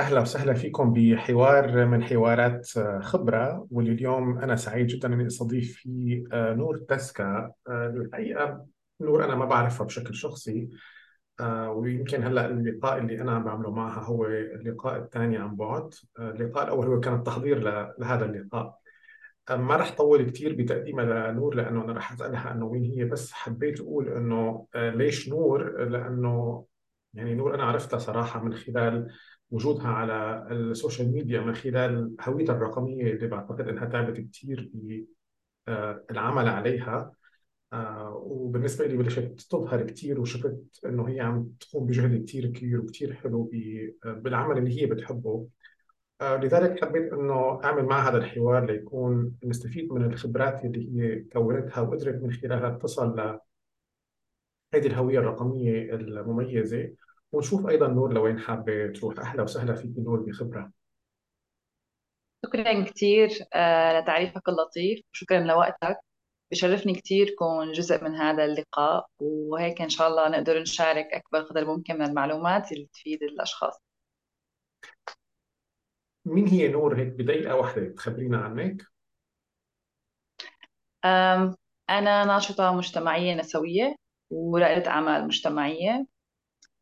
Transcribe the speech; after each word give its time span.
أهلا 0.00 0.20
وسهلا 0.20 0.54
فيكم 0.54 0.92
بحوار 0.92 1.86
من 1.86 2.02
حوارات 2.04 2.68
خبرة 3.00 3.66
واللي 3.70 3.92
اليوم 3.92 4.38
أنا 4.38 4.56
سعيد 4.56 4.86
جدا 4.86 5.14
أني 5.14 5.26
أستضيف 5.26 5.76
فيه 5.76 6.24
نور 6.32 6.78
تسكا 6.78 7.52
الحقيقة 7.68 8.66
نور 9.00 9.24
أنا 9.24 9.34
ما 9.34 9.44
بعرفها 9.44 9.86
بشكل 9.86 10.14
شخصي 10.14 10.68
ويمكن 11.68 12.22
هلأ 12.22 12.46
اللقاء 12.46 12.98
اللي 12.98 13.20
أنا 13.20 13.32
عم 13.32 13.44
بعمله 13.44 13.70
معها 13.70 14.04
هو 14.04 14.26
اللقاء 14.26 14.98
الثاني 14.98 15.36
عن 15.36 15.56
بعد. 15.56 15.94
اللقاء 16.18 16.64
الأول 16.64 16.86
هو 16.86 17.00
كان 17.00 17.14
التحضير 17.14 17.58
لهذا 17.98 18.24
اللقاء. 18.24 18.78
ما 19.50 19.76
رح 19.76 19.96
طول 19.96 20.30
كثير 20.30 20.54
بتقديمها 20.54 21.32
لنور 21.32 21.54
لأنه 21.54 21.84
أنا 21.84 21.92
رح 21.92 22.12
أسألها 22.12 22.52
أنه 22.52 22.68
مين 22.68 22.84
هي 22.84 23.04
بس 23.04 23.32
حبيت 23.32 23.80
أقول 23.80 24.08
أنه 24.08 24.66
ليش 24.74 25.28
نور؟ 25.28 25.84
لأنه 25.84 26.64
يعني 27.14 27.34
نور 27.34 27.54
أنا 27.54 27.64
عرفتها 27.64 27.98
صراحة 27.98 28.44
من 28.44 28.54
خلال 28.54 29.10
وجودها 29.50 29.88
على 29.88 30.46
ال 30.50 30.59
social 30.59 31.12
media 31.12 31.40
من 31.40 31.54
خلال 31.54 32.14
هويتها 32.20 32.56
الرقمية 32.56 33.12
اللي 33.12 33.26
بعتقد 33.26 33.68
أنها 33.68 33.84
تعبت 33.84 34.20
كثير 34.20 34.70
بالعمل 36.08 36.48
عليها. 36.48 37.12
آه، 37.72 38.14
وبالنسبة 38.26 38.86
لي 38.86 38.96
بلشت 38.96 39.46
تظهر 39.50 39.82
كثير 39.82 40.20
وشفت 40.20 40.80
أنه 40.86 41.08
هي 41.08 41.20
عم 41.20 41.48
تقوم 41.60 41.86
بجهد 41.86 42.24
كثير 42.24 42.46
كبير 42.46 42.80
وكثير 42.80 43.14
حلو 43.14 43.50
بالعمل 44.04 44.58
اللي 44.58 44.82
هي 44.82 44.86
بتحبه. 44.86 45.48
آه، 46.20 46.36
لذلك 46.36 46.84
حبيت 46.84 47.12
إنه 47.12 47.64
أعمل 47.64 47.84
معها 47.84 48.10
هذا 48.10 48.18
الحوار 48.18 48.66
ليكون 48.66 49.36
نستفيد 49.44 49.92
من 49.92 50.04
الخبرات 50.12 50.64
اللي 50.64 51.02
هي 51.02 51.20
كونتها 51.20 51.80
وقدرت 51.80 52.22
من 52.22 52.32
خلالها 52.32 52.78
تصل 52.78 53.16
لهذه 53.16 53.40
الهوية 54.86 55.18
الرقمية 55.18 55.94
المميزة. 55.94 56.90
ونشوف 57.32 57.66
أيضا 57.68 57.88
نور 57.88 58.12
لوين 58.12 58.38
حابة 58.38 58.92
تروح. 58.92 59.18
أهلا 59.18 59.42
وسهلا 59.42 59.74
فيك 59.74 59.98
نور 59.98 60.20
بخبرة. 60.20 60.72
شكرا 62.46 62.84
كثير 62.84 63.30
آه، 63.54 64.00
لتعريفك 64.00 64.48
اللطيف 64.48 65.00
وشكرا 65.12 65.40
لوقتك. 65.40 65.98
بشرفني 66.50 66.94
كثير 66.94 67.34
كون 67.38 67.72
جزء 67.72 68.04
من 68.04 68.14
هذا 68.14 68.44
اللقاء 68.44 69.06
وهيك 69.18 69.82
إن 69.82 69.88
شاء 69.88 70.08
الله 70.08 70.28
نقدر 70.28 70.60
نشارك 70.60 71.06
أكبر 71.12 71.40
قدر 71.40 71.64
ممكن 71.64 71.94
من 71.94 72.02
المعلومات 72.02 72.72
اللي 72.72 72.88
تفيد 72.92 73.22
الأشخاص. 73.22 73.80
مين 76.24 76.46
هي 76.48 76.68
نور 76.68 77.00
هيك 77.00 77.08
بدقيقة 77.08 77.56
واحدة؟ 77.56 77.88
تخبرينا 77.88 78.38
عنك؟ 78.38 78.86
أنا 81.90 82.24
ناشطة 82.24 82.72
مجتمعية 82.72 83.34
نسوية 83.34 83.96
ورائدة 84.30 84.90
أعمال 84.90 85.26
مجتمعية. 85.26 86.06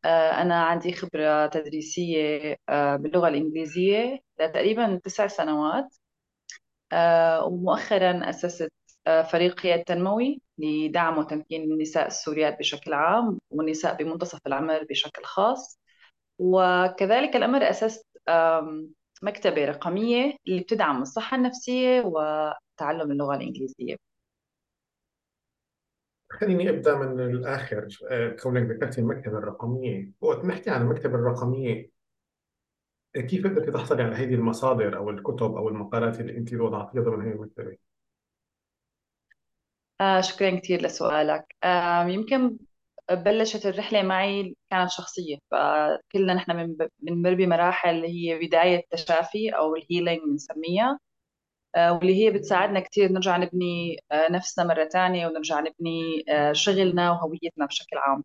أنا 0.05 0.63
عندي 0.63 0.93
خبرة 0.93 1.47
تدريسية 1.47 2.55
آه، 2.69 2.95
باللغة 2.95 3.27
الإنجليزية 3.27 4.19
لتقريبا 4.39 5.01
تسع 5.03 5.27
سنوات. 5.27 5.95
آه، 6.93 7.45
ومؤخرا 7.45 8.29
أسست 8.29 8.71
فريق 9.31 9.59
قياد 9.61 9.83
تنموي 9.83 10.41
لدعم 10.57 11.17
وتمكين 11.17 11.63
النساء 11.63 12.07
السوريات 12.07 12.59
بشكل 12.59 12.93
عام 12.93 13.39
والنساء 13.51 13.95
بمنتصف 13.95 14.39
العمر 14.47 14.83
بشكل 14.89 15.23
خاص. 15.23 15.79
وكذلك 16.39 17.35
الأمر 17.35 17.69
أسست 17.69 18.05
مكتبة 19.23 19.65
رقمية 19.65 20.35
اللي 20.47 20.59
بتدعم 20.61 21.01
الصحة 21.01 21.37
النفسية 21.37 22.01
وتعلم 22.01 23.11
اللغة 23.11 23.35
الإنجليزية. 23.35 24.08
خليني 26.29 26.69
أبدأ 26.69 26.95
من 26.95 27.19
الآخر. 27.19 27.87
آه، 28.11 28.29
كونك 28.29 28.69
ذكرتي 28.71 29.01
المكتبة 29.01 29.37
الرقمية. 29.37 30.11
وقت 30.21 30.45
نحكي 30.45 30.69
عن 30.69 30.81
المكتبة 30.81 31.15
الرقمية 31.15 31.89
كيف 33.15 33.47
بدك 33.47 33.73
تحصلي 33.73 34.03
على 34.03 34.15
هذه 34.15 34.33
المصادر 34.35 34.97
أو 34.97 35.09
الكتب 35.09 35.55
أو 35.55 35.69
المقالات 35.69 36.19
اللي 36.19 36.37
أنت 36.37 36.53
وضعتيها 36.53 37.01
ضمن 37.01 37.21
هذه 37.27 37.33
المكتبة؟ 37.33 37.77
آه 40.01 40.21
شكرا 40.21 40.59
كثير 40.59 40.81
لسؤالك. 40.81 41.55
آه 41.63 42.03
يمكن 42.05 42.57
بلشت 43.11 43.65
الرحلة 43.65 44.01
معي 44.03 44.55
كانت 44.69 44.89
شخصية 44.91 45.37
فكلنا 45.51 46.33
نحن 46.33 46.77
بنمر 46.99 47.33
بمراحل 47.33 48.03
هي 48.05 48.39
بداية 48.47 48.83
تشافي 48.91 49.49
أو 49.49 49.75
الهيلينج 49.75 50.21
بنسميها. 50.31 50.91
آه، 50.91 51.08
واللي 51.77 52.25
هي 52.25 52.31
بتساعدنا 52.31 52.79
كثير 52.79 53.11
نرجع 53.11 53.37
نبني 53.37 53.97
آه، 54.11 54.31
نفسنا 54.31 54.65
مرة 54.65 54.85
ثانية 54.85 55.27
ونرجع 55.27 55.59
نبني 55.59 56.23
آه، 56.29 56.53
شغلنا 56.53 57.11
وهويتنا 57.11 57.65
بشكل 57.65 57.97
عام. 57.97 58.23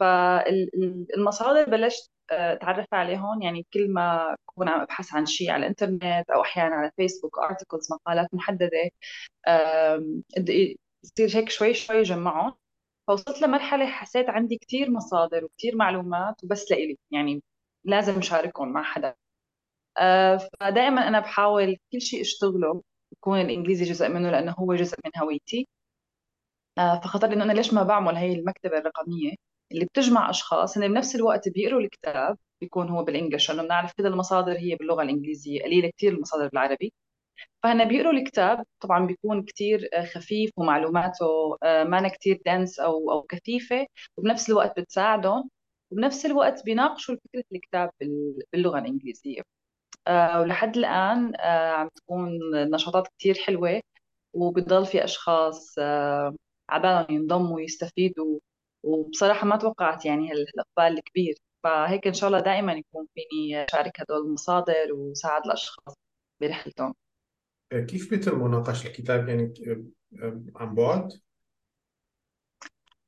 فالمصادر 0.00 1.70
بلشت 1.70 2.10
أتعرف 2.30 2.86
عليهم 2.94 3.42
يعني 3.42 3.66
كل 3.74 3.90
ما 3.92 4.36
أكون 4.48 4.68
عم 4.68 4.80
أبحث 4.80 5.14
عن 5.14 5.26
شيء 5.26 5.50
على 5.50 5.60
الإنترنت 5.62 6.30
أو 6.30 6.42
أحيانا 6.42 6.74
على 6.74 6.90
فيسبوك 6.96 7.38
ارتكلز 7.38 7.92
مقالات 7.92 8.28
محددة 8.34 8.90
يصير 11.04 11.38
هيك 11.38 11.48
شوي 11.50 11.74
شوي 11.74 12.02
جمعهم. 12.02 12.54
فوصلت 13.08 13.42
لمرحلة 13.42 13.86
حسيت 13.86 14.30
عندي 14.30 14.58
كثير 14.58 14.90
مصادر 14.90 15.44
وكثير 15.44 15.76
معلومات 15.76 16.44
وبس 16.44 16.70
لإلي 16.70 16.98
يعني 17.10 17.42
لازم 17.84 18.18
اشاركهم 18.18 18.72
مع 18.72 18.82
حدا. 18.82 19.08
آه، 19.08 19.14
فدائما 20.60 21.08
أنا 21.08 21.20
بحاول 21.20 21.76
كل 21.92 22.00
شيء 22.00 22.20
أشتغله 22.20 22.82
يكون 23.12 23.40
الإنجليزي 23.40 23.84
جزء 23.84 24.08
منه 24.08 24.30
لأنه 24.30 24.52
هو 24.58 24.74
جزء 24.74 24.96
من 25.04 25.10
هويتي. 25.22 25.68
آه، 26.78 27.00
فخطر 27.00 27.28
لي 27.28 27.34
إنه 27.34 27.44
أنا 27.44 27.52
ليش 27.52 27.72
ما 27.74 27.82
بعمل 27.82 28.16
هي 28.16 28.32
المكتبة 28.32 28.78
الرقمية 28.78 29.32
اللي 29.72 29.84
بتجمع 29.84 30.30
أشخاص 30.30 30.78
هن 30.78 30.88
بنفس 30.88 31.14
الوقت 31.16 31.48
بيقروا 31.48 31.80
الكتاب 31.80 32.38
بيكون 32.60 32.88
هو 32.88 33.04
بالإنجلش 33.04 33.50
لأنه 33.50 33.62
بنعرف 33.62 33.92
كل 33.92 34.06
المصادر 34.06 34.52
هي 34.58 34.76
باللغة 34.76 35.02
الإنجليزية 35.02 35.62
قليلة 35.62 35.90
كثير 35.98 36.12
المصادر 36.12 36.48
بالعربي. 36.48 36.92
فهنا 37.62 37.84
بيقروا 37.84 38.12
الكتاب 38.12 38.64
طبعا 38.80 39.06
بيكون 39.06 39.44
كثير 39.44 39.90
آه، 39.94 40.04
خفيف 40.06 40.50
ومعلوماته 40.58 41.26
ما 41.62 42.08
كثير 42.08 42.42
دنس 42.46 42.80
أو 42.80 43.12
أو 43.12 43.22
كثيفة 43.22 43.86
وبنفس 44.16 44.50
الوقت 44.50 44.80
بتساعدهم 44.80 45.50
وبنفس 45.92 46.26
الوقت 46.26 46.64
بيناقشوا 46.64 47.16
فكرة 47.16 47.44
الكتاب 47.52 47.90
باللغة 48.52 48.78
الإنجليزية. 48.78 49.40
آه، 49.40 49.61
ولحد 50.08 50.76
الآن 50.76 51.32
آه، 51.40 51.72
عم 51.72 51.88
تكون 51.88 52.38
نشاطات 52.54 53.08
كتير 53.08 53.34
حلوة 53.34 53.80
وبضل 54.34 54.86
في 54.86 55.04
أشخاص 55.04 55.74
آه، 55.78 56.34
عبالهم 56.70 57.06
ينضموا 57.10 57.56
ويستفيدوا 57.56 58.38
وبصراحة 58.82 59.46
ما 59.46 59.56
توقعت 59.56 60.04
يعني 60.06 60.30
هالإقبال 60.30 60.98
الكبير 60.98 61.34
فهيك 61.64 62.06
إن 62.06 62.14
شاء 62.14 62.28
الله 62.28 62.40
دائما 62.40 62.72
يكون 62.72 63.06
فيني 63.14 63.64
أشارك 63.64 64.00
هدول 64.00 64.26
المصادر 64.26 64.92
وساعد 64.92 65.42
الأشخاص 65.46 65.94
برحلتهم 66.40 66.94
كيف 67.72 68.10
بيتم 68.10 68.44
مناقشة 68.44 68.86
الكتاب 68.86 69.28
يعني 69.28 69.54
عن 70.56 70.74
بعد؟ 70.74 71.12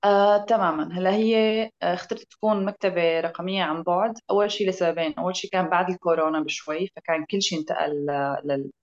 آه، 0.05 0.45
تماما. 0.45 0.93
هلا 0.99 1.11
هي 1.15 1.63
آه، 1.83 1.95
اخترت 1.95 2.23
تكون 2.23 2.65
مكتبة 2.65 3.21
رقمية 3.21 3.63
عن 3.63 3.83
بعد. 3.83 4.15
أول 4.31 4.51
شيء 4.51 4.69
لسببين 4.69 5.15
أول 5.19 5.37
شيء 5.37 5.51
كان 5.51 5.69
بعد 5.69 5.91
الكورونا 5.91 6.41
بشوي 6.41 6.87
فكان 6.97 7.25
كل 7.31 7.43
شيء 7.43 7.59
انتقل 7.61 8.07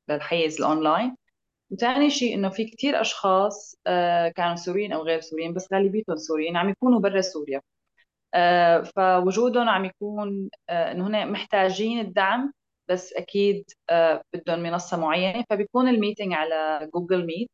للحيز 0.10 0.58
الأونلاين. 0.62 1.16
وثاني 1.72 2.10
شيء 2.10 2.36
إنه 2.36 2.50
في 2.50 2.66
كثير 2.66 3.02
أشخاص 3.02 3.76
آه، 3.88 4.30
كانوا 4.30 4.56
سوريين 4.56 4.94
أو 4.94 5.04
غير 5.04 5.22
سوريين 5.22 5.54
بس 5.54 5.74
غالبيتهم 5.74 6.16
سوريين 6.18 6.58
عم 6.58 6.70
يكونوا 6.70 7.00
برا 7.00 7.22
سوريا. 7.22 7.62
آه، 8.34 8.82
فوجودهم 8.82 9.70
عم 9.70 9.86
يكون 9.86 10.50
آه، 10.70 10.92
إنه 10.92 11.08
هن 11.08 11.32
محتاجين 11.32 12.00
الدعم 12.00 12.54
بس 12.90 13.14
أكيد 13.14 13.66
آه، 13.90 14.24
بدهم 14.34 14.60
منصة 14.60 14.98
معينة. 14.98 15.46
فبيكون 15.50 15.88
ال 15.90 15.95
meeting 15.95 16.34
على 16.34 16.90
Google 16.94 17.26
Meet 17.26 17.52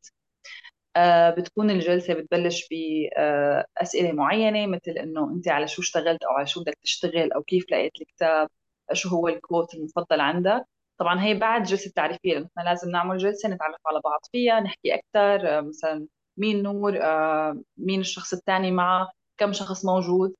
بتكون 1.38 1.70
الجلسة 1.70 2.14
بتبلش 2.14 2.68
بأسئلة 2.70 4.12
معينة 4.12 4.66
مثل 4.66 4.90
إنه 4.92 5.30
أنت 5.30 5.48
على 5.48 5.68
شو 5.68 5.82
اشتغلت 5.82 6.22
أو 6.24 6.30
على 6.32 6.46
شو 6.46 6.60
بدك 6.60 6.74
تشتغل 6.82 7.32
أو 7.32 7.42
كيف 7.42 7.64
لقيت 7.72 7.92
الكتاب 8.00 8.48
شو 8.92 9.08
هو 9.08 9.28
الكوت 9.28 9.74
المفضل 9.74 10.20
عندك. 10.20 10.64
طبعا 10.98 11.22
هي 11.24 11.34
بعد 11.34 11.62
جلسة 11.62 11.92
تعريفية 11.96 12.32
لأنه 12.34 12.46
إحنا 12.58 12.62
لازم 12.70 12.90
نعمل 12.90 13.18
جلسة 13.18 13.48
نتعرف 13.48 13.76
على 13.86 14.00
بعض 14.04 14.20
فيها 14.32 14.60
نحكي 14.60 14.94
أكثر 14.94 15.58
آه، 15.58 15.60
مثلا 15.60 16.06
مين 16.36 16.62
نور 16.62 16.98
آه، 17.02 17.62
مين 17.76 18.00
الشخص 18.00 18.32
الثاني 18.34 18.70
معه 18.70 19.10
كم 19.38 19.52
شخص 19.52 19.84
موجود. 19.84 20.34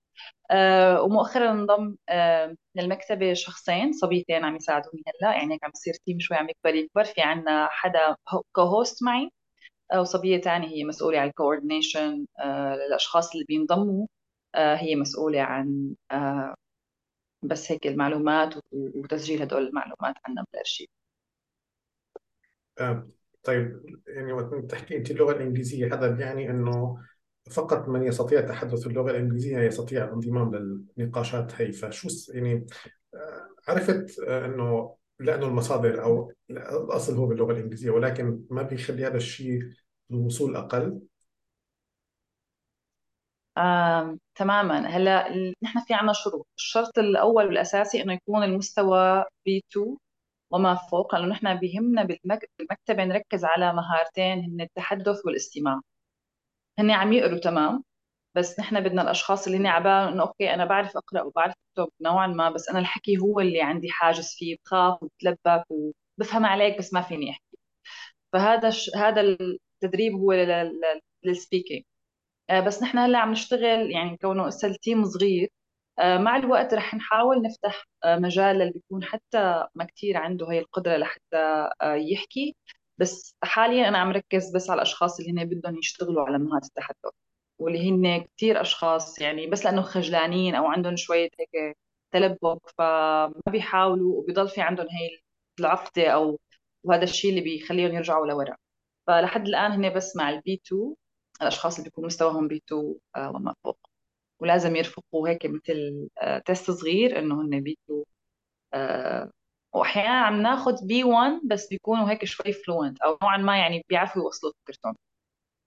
ومؤخرا 1.04 1.50
انضم 1.52 1.96
للمكتبة 2.76 3.34
شخصين 3.34 3.93
صبيتين 3.93 4.44
عم 4.44 4.56
يساعدوني 4.56 5.02
هلأ 5.22 5.32
يعني 5.37 5.54
هيك 5.54 5.64
عم 5.64 5.70
يصير 5.76 5.94
تيم 6.06 6.19
شوي 6.20 6.37
عم 6.37 6.49
يكبر 6.49 6.75
يكبر 6.75 7.04
في 7.04 7.20
عنا 7.22 7.69
حدا 7.70 8.16
co-host 8.52 9.02
معي. 9.02 9.31
وصبية 9.96 10.40
تانية 10.40 10.69
هي 10.69 10.85
مسؤولة 10.85 11.19
عن 11.20 11.29
ال 11.29 11.36
coordination 11.36 12.26
آه، 12.40 12.76
للأشخاص 12.76 13.32
اللي 13.32 13.44
بينضموا. 13.44 14.06
آه، 14.55 14.75
هي 14.76 14.96
مسؤولة 14.96 15.40
عن 15.43 15.94
آه، 16.12 16.55
بس 17.43 17.73
هيك 17.73 17.87
المعلومات 17.87 18.55
وتسجيل 18.73 19.43
هدول 19.43 19.69
المعلومات 19.69 20.14
عنا 20.26 20.44
بالأرشيف 20.52 20.88
طيب 23.43 23.82
يعني 24.06 24.32
وقت 24.32 24.55
تحكي 24.70 24.96
انت 24.96 25.11
اللغة 25.11 25.32
الإنجليزية 25.32 25.94
هذا 25.94 26.11
بيعني 26.11 26.50
إنه 26.50 26.99
فقط 27.50 27.88
من 27.88 28.02
يستطيع 28.02 28.40
تحدث 28.40 28.87
اللغة 28.87 29.11
الإنجليزية 29.11 29.58
يستطيع 29.58 30.05
الانضمام 30.05 30.55
للنقاشات 30.96 31.61
هي 31.61 31.73
فشو 31.73 32.08
يعني 32.35 32.67
عرفت 33.69 34.20
آه، 34.29 34.46
إنه 34.46 34.94
لأنه 35.20 35.47
المصادر 35.47 36.03
أو 36.03 36.32
الأصل 36.50 37.17
هو 37.17 37.26
باللغة 37.26 37.53
الإنجليزية 37.53 37.91
ولكن 37.91 38.44
ما 38.50 38.62
بيخلي 38.62 39.06
هذا 39.06 39.17
الشيء 39.17 39.62
الوصول 40.11 40.56
أقل؟ 40.56 41.00
آم، 43.59 44.20
تماما. 44.35 44.87
هلأ 44.88 45.29
نحن 45.62 45.81
في 45.81 45.94
عنا 45.94 46.12
شروط. 46.12 46.47
الشرط 46.59 46.99
الأول 46.99 47.47
والأساسي 47.47 48.03
إنه 48.03 48.12
يكون 48.12 48.43
المستوى 48.43 49.25
B2 49.49 49.97
وما 50.50 50.75
فوق 50.75 51.15
لأنه 51.15 51.26
نحن 51.29 51.47
بالمك- 52.05 52.50
بالمكتبة 52.59 53.05
نركز 53.05 53.44
على 53.44 53.73
مهارتين 53.73 54.38
هن 54.44 54.61
التحدث 54.61 55.26
والاستماع. 55.26 55.81
هن 56.79 56.91
عم 56.91 57.12
يقروا 57.12 57.38
تمام. 57.38 57.85
بس 58.38 58.61
نحن 58.61 58.81
بدنا 58.81 59.02
الأشخاص 59.02 59.46
اللي 59.46 59.58
هن 59.58 59.67
عبالهم 59.67 60.12
إنه 60.12 60.23
أوكي 60.23 60.55
أنا 60.55 60.64
بعرف 60.64 60.96
أقرأ 60.96 61.23
وبعرف 61.23 61.55
أكتب 61.70 61.93
نوعا 62.00 62.26
ما 62.26 62.50
بس 62.50 62.69
أنا 62.69 62.79
الحكي 62.79 63.19
هو 63.19 63.40
اللي 63.40 63.62
عندي 63.62 63.90
حاجز 63.90 64.35
فيه 64.38 64.56
بخاف 64.64 65.02
وبتلبك 65.02 65.64
وبفهم 65.70 66.46
عليك 66.46 66.79
بس 66.79 66.93
ما 66.94 67.02
فيني 67.02 67.31
أحكي. 67.31 67.58
فهذا 68.32 68.70
ش... 68.70 68.90
هذا 68.96 69.20
التدريب 69.23 70.14
هو 70.14 70.32
لل 71.25 71.37
speaking 71.37 71.85
بس 72.67 72.82
نحن 72.82 72.99
هلأ 72.99 73.19
عم 73.19 73.31
نشتغل 73.32 73.90
يعني 73.90 74.17
كونه 74.17 74.49
ال 74.64 74.73
team 74.73 75.05
صغير. 75.05 75.50
آه، 75.99 76.19
مع 76.19 76.37
الوقت 76.37 76.75
رح 76.75 76.94
نحاول 76.94 77.43
نفتح 77.43 77.85
آه، 78.05 78.17
مجال 78.17 78.62
اللي 78.62 78.73
بيكون 78.73 79.05
حتى 79.05 79.67
ما 79.75 79.85
كتير 79.85 80.17
عنده 80.17 80.52
هي 80.52 80.58
القدرة 80.58 80.96
لحتى 80.96 81.37
آه، 81.82 81.94
يحكي. 81.94 82.56
بس 82.99 83.37
حاليا 83.44 83.88
أنا 83.88 83.99
عم 83.99 84.11
ركز 84.12 84.52
بس 84.56 84.70
على 84.70 84.76
الأشخاص 84.79 85.20
اللي 85.20 85.32
هن 85.32 85.44
بدهم 85.44 85.79
يشتغلوا 85.79 86.23
على 86.26 86.38
مهارة 86.38 86.64
التحدث. 86.67 87.12
واللي 87.58 87.90
هن 87.90 88.20
كتير 88.25 88.60
أشخاص 88.60 89.20
يعني 89.20 89.46
بس 89.46 89.64
لأنه 89.64 89.82
خجلانين 89.82 90.55
أو 90.55 90.66
عندهم 90.66 90.96
شوية 90.96 91.28
هيك 91.40 91.76
تلبك 92.12 92.58
فما 92.78 93.32
بيحاولوا 93.52 94.16
وبيضل 94.19 94.49
في 94.49 94.60
عندهم 94.60 94.87
هي 94.90 95.10
العقدة 95.60 96.08
أو 96.10 96.40
وهذا 96.84 97.02
الشيء 97.05 97.31
اللي 97.31 97.40
بيخليهم 97.40 97.94
يرجعوا 97.94 98.26
لورا. 98.26 98.56
فلحد 99.06 99.46
الآن 99.49 99.72
هن 99.72 99.94
بس 99.94 100.16
مع 100.16 100.31
ال 100.31 100.43
B 100.43 100.55
2 100.66 100.94
الأشخاص 101.43 101.75
اللي 101.78 101.84
بيكون 101.90 102.06
مستواهم 102.06 102.49
B 102.49 102.56
2 102.56 102.94
وما 103.19 103.55
فوق. 103.64 103.78
ولازم 104.40 104.76
يرفقوا 104.76 105.28
هيك 105.28 105.46
مثل 105.46 106.08
آه، 106.22 106.38
test 106.38 106.70
صغير 106.70 107.19
إنه 107.19 107.43
هن 107.43 107.61
B 107.62 107.79
2 107.84 108.04
آه، 108.75 109.31
وأحيانا 109.75 110.20
عم 110.22 110.43
ناخذ 110.43 110.87
B 110.87 111.05
1 111.04 111.40
بس 111.44 111.69
بيكونوا 111.69 112.11
هيك 112.11 112.25
شوي 112.25 112.52
fluent 112.52 113.02
أو 113.02 113.19
نوعا 113.22 113.37
ما 113.38 113.58
يعني 113.58 113.82
بيعرفوا 113.88 114.22
يوصلوا 114.22 114.52
فكرتهم. 114.66 114.96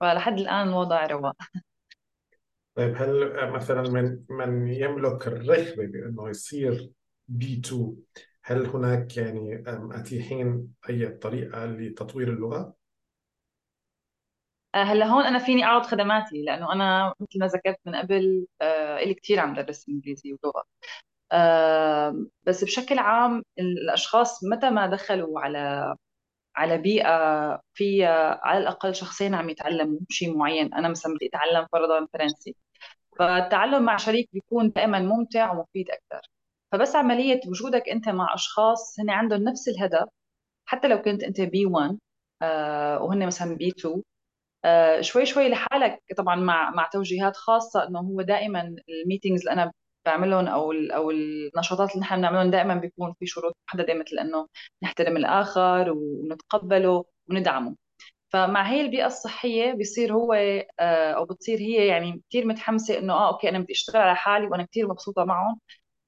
فلحد 0.02 0.40
الآن 0.40 0.68
الوضع 0.70 1.06
رواق. 1.08 1.36
طيب 2.82 2.96
هل 2.98 3.52
مثلا 3.52 3.82
من 3.82 4.24
من 4.30 4.68
يملك 4.68 5.28
الرغبه 5.28 5.86
بأنه 5.86 6.30
يصير 6.30 6.92
بي 7.28 7.62
2 7.66 7.98
هل 8.44 8.66
هناك 8.66 9.18
يعني 9.18 9.64
اتيحين 9.68 10.74
أي 10.90 11.08
طريقة 11.08 11.66
لتطوير 11.66 12.34
اللغة؟ 12.34 12.76
آه، 14.76 14.84
هلأ 14.84 15.06
هون 15.06 15.24
أنا 15.26 15.40
فيني 15.40 15.64
أعرض 15.64 15.86
خدماتي 15.86 16.44
لأنه 16.44 16.74
أنا 16.74 17.14
مثل 17.20 17.40
ما 17.40 17.48
ذكرت 17.48 17.78
من 17.86 17.96
قبل 17.96 18.48
آه، 18.62 18.98
إلي 18.98 19.14
كثير 19.14 19.40
عم 19.40 19.54
درس 19.54 19.90
إنجليزي 19.90 20.34
ولغة. 20.44 20.64
بس 22.44 22.64
بشكل 22.64 23.00
عام 23.00 23.44
الأشخاص 23.60 24.44
متى 24.44 24.70
ما 24.70 24.88
دخلوا 24.88 25.40
على 25.40 25.96
على 26.56 26.78
بيئة 26.78 27.10
فيها 27.74 28.40
على 28.48 28.60
الأقل 28.60 28.96
شخصين 28.96 29.36
عم 29.36 29.50
يتعلموا 29.50 30.00
شيء 30.10 30.38
معين. 30.38 30.74
أنا 30.74 30.90
مثلا 30.90 31.14
بدي 31.16 31.28
أتعلم 31.28 31.68
فرضا 31.72 32.08
فرنسي. 32.14 32.56
فالتعلم 33.22 33.84
مع 33.86 33.98
شريك 33.98 34.30
بيكون 34.34 34.72
دائما 34.72 35.00
ممتع 35.00 35.54
ومفيد 35.54 35.92
أكثر. 35.92 36.28
فبس 36.74 36.96
عملية 36.98 37.42
وجودك 37.48 37.90
أنت 37.90 38.10
مع 38.10 38.36
أشخاص 38.36 39.00
هن 39.02 39.12
عندهم 39.12 39.44
نفس 39.44 39.70
الهدف 39.70 40.10
حتى 40.66 40.88
لو 40.88 41.02
كنت 41.02 41.24
أنت 41.24 41.42
B 41.42 41.66
1 41.68 42.00
آه 42.42 43.04
وهن 43.04 43.28
مثلا 43.28 43.56
B 43.58 43.70
2 43.70 44.04
آه 44.66 45.02
شوي 45.02 45.26
شوي 45.26 45.50
لحالك 45.50 46.00
طبعا 46.18 46.36
مع 46.36 46.72
مع 46.72 46.90
توجيهات 46.94 47.38
خاصة 47.38 47.88
إنه 47.88 48.00
هو 48.00 48.22
دائما 48.22 48.76
ال 48.90 48.95
meetings 48.95 49.42
اللي 49.42 49.52
أنا 49.54 49.72
بعملهم 50.06 50.48
أو 50.48 50.72
أو 50.72 51.12
النشاطات 51.12 51.92
اللي 51.92 52.02
نحن 52.02 52.18
بنعملهم 52.18 52.52
دائما 52.52 52.76
بيكون 52.76 53.14
في 53.20 53.26
شروط 53.28 53.58
محددة 53.70 53.94
مثل 53.94 54.20
إنه 54.20 54.48
نحترم 54.84 55.18
الآخر 55.18 55.92
ونتقبله 55.98 57.06
وندعمه. 57.30 57.76
فمع 58.34 58.70
هي 58.72 58.82
البيئة 58.82 59.06
الصحية 59.06 59.74
بيصير 59.74 60.14
هو 60.14 60.34
آه، 60.80 61.12
أو 61.14 61.26
بتصير 61.26 61.60
هي 61.60 61.88
يعني 61.88 62.22
كثير 62.30 62.46
متحمسة 62.48 62.98
إنه 62.98 63.14
آه 63.14 63.30
أوكي 63.34 63.50
أنا 63.50 63.60
بدي 63.60 63.74
أشتغل 63.74 64.02
على 64.02 64.16
حالي 64.16 64.48
وأنا 64.48 64.66
كثير 64.66 64.88
مبسوطة 64.88 65.26
معهم. 65.26 65.60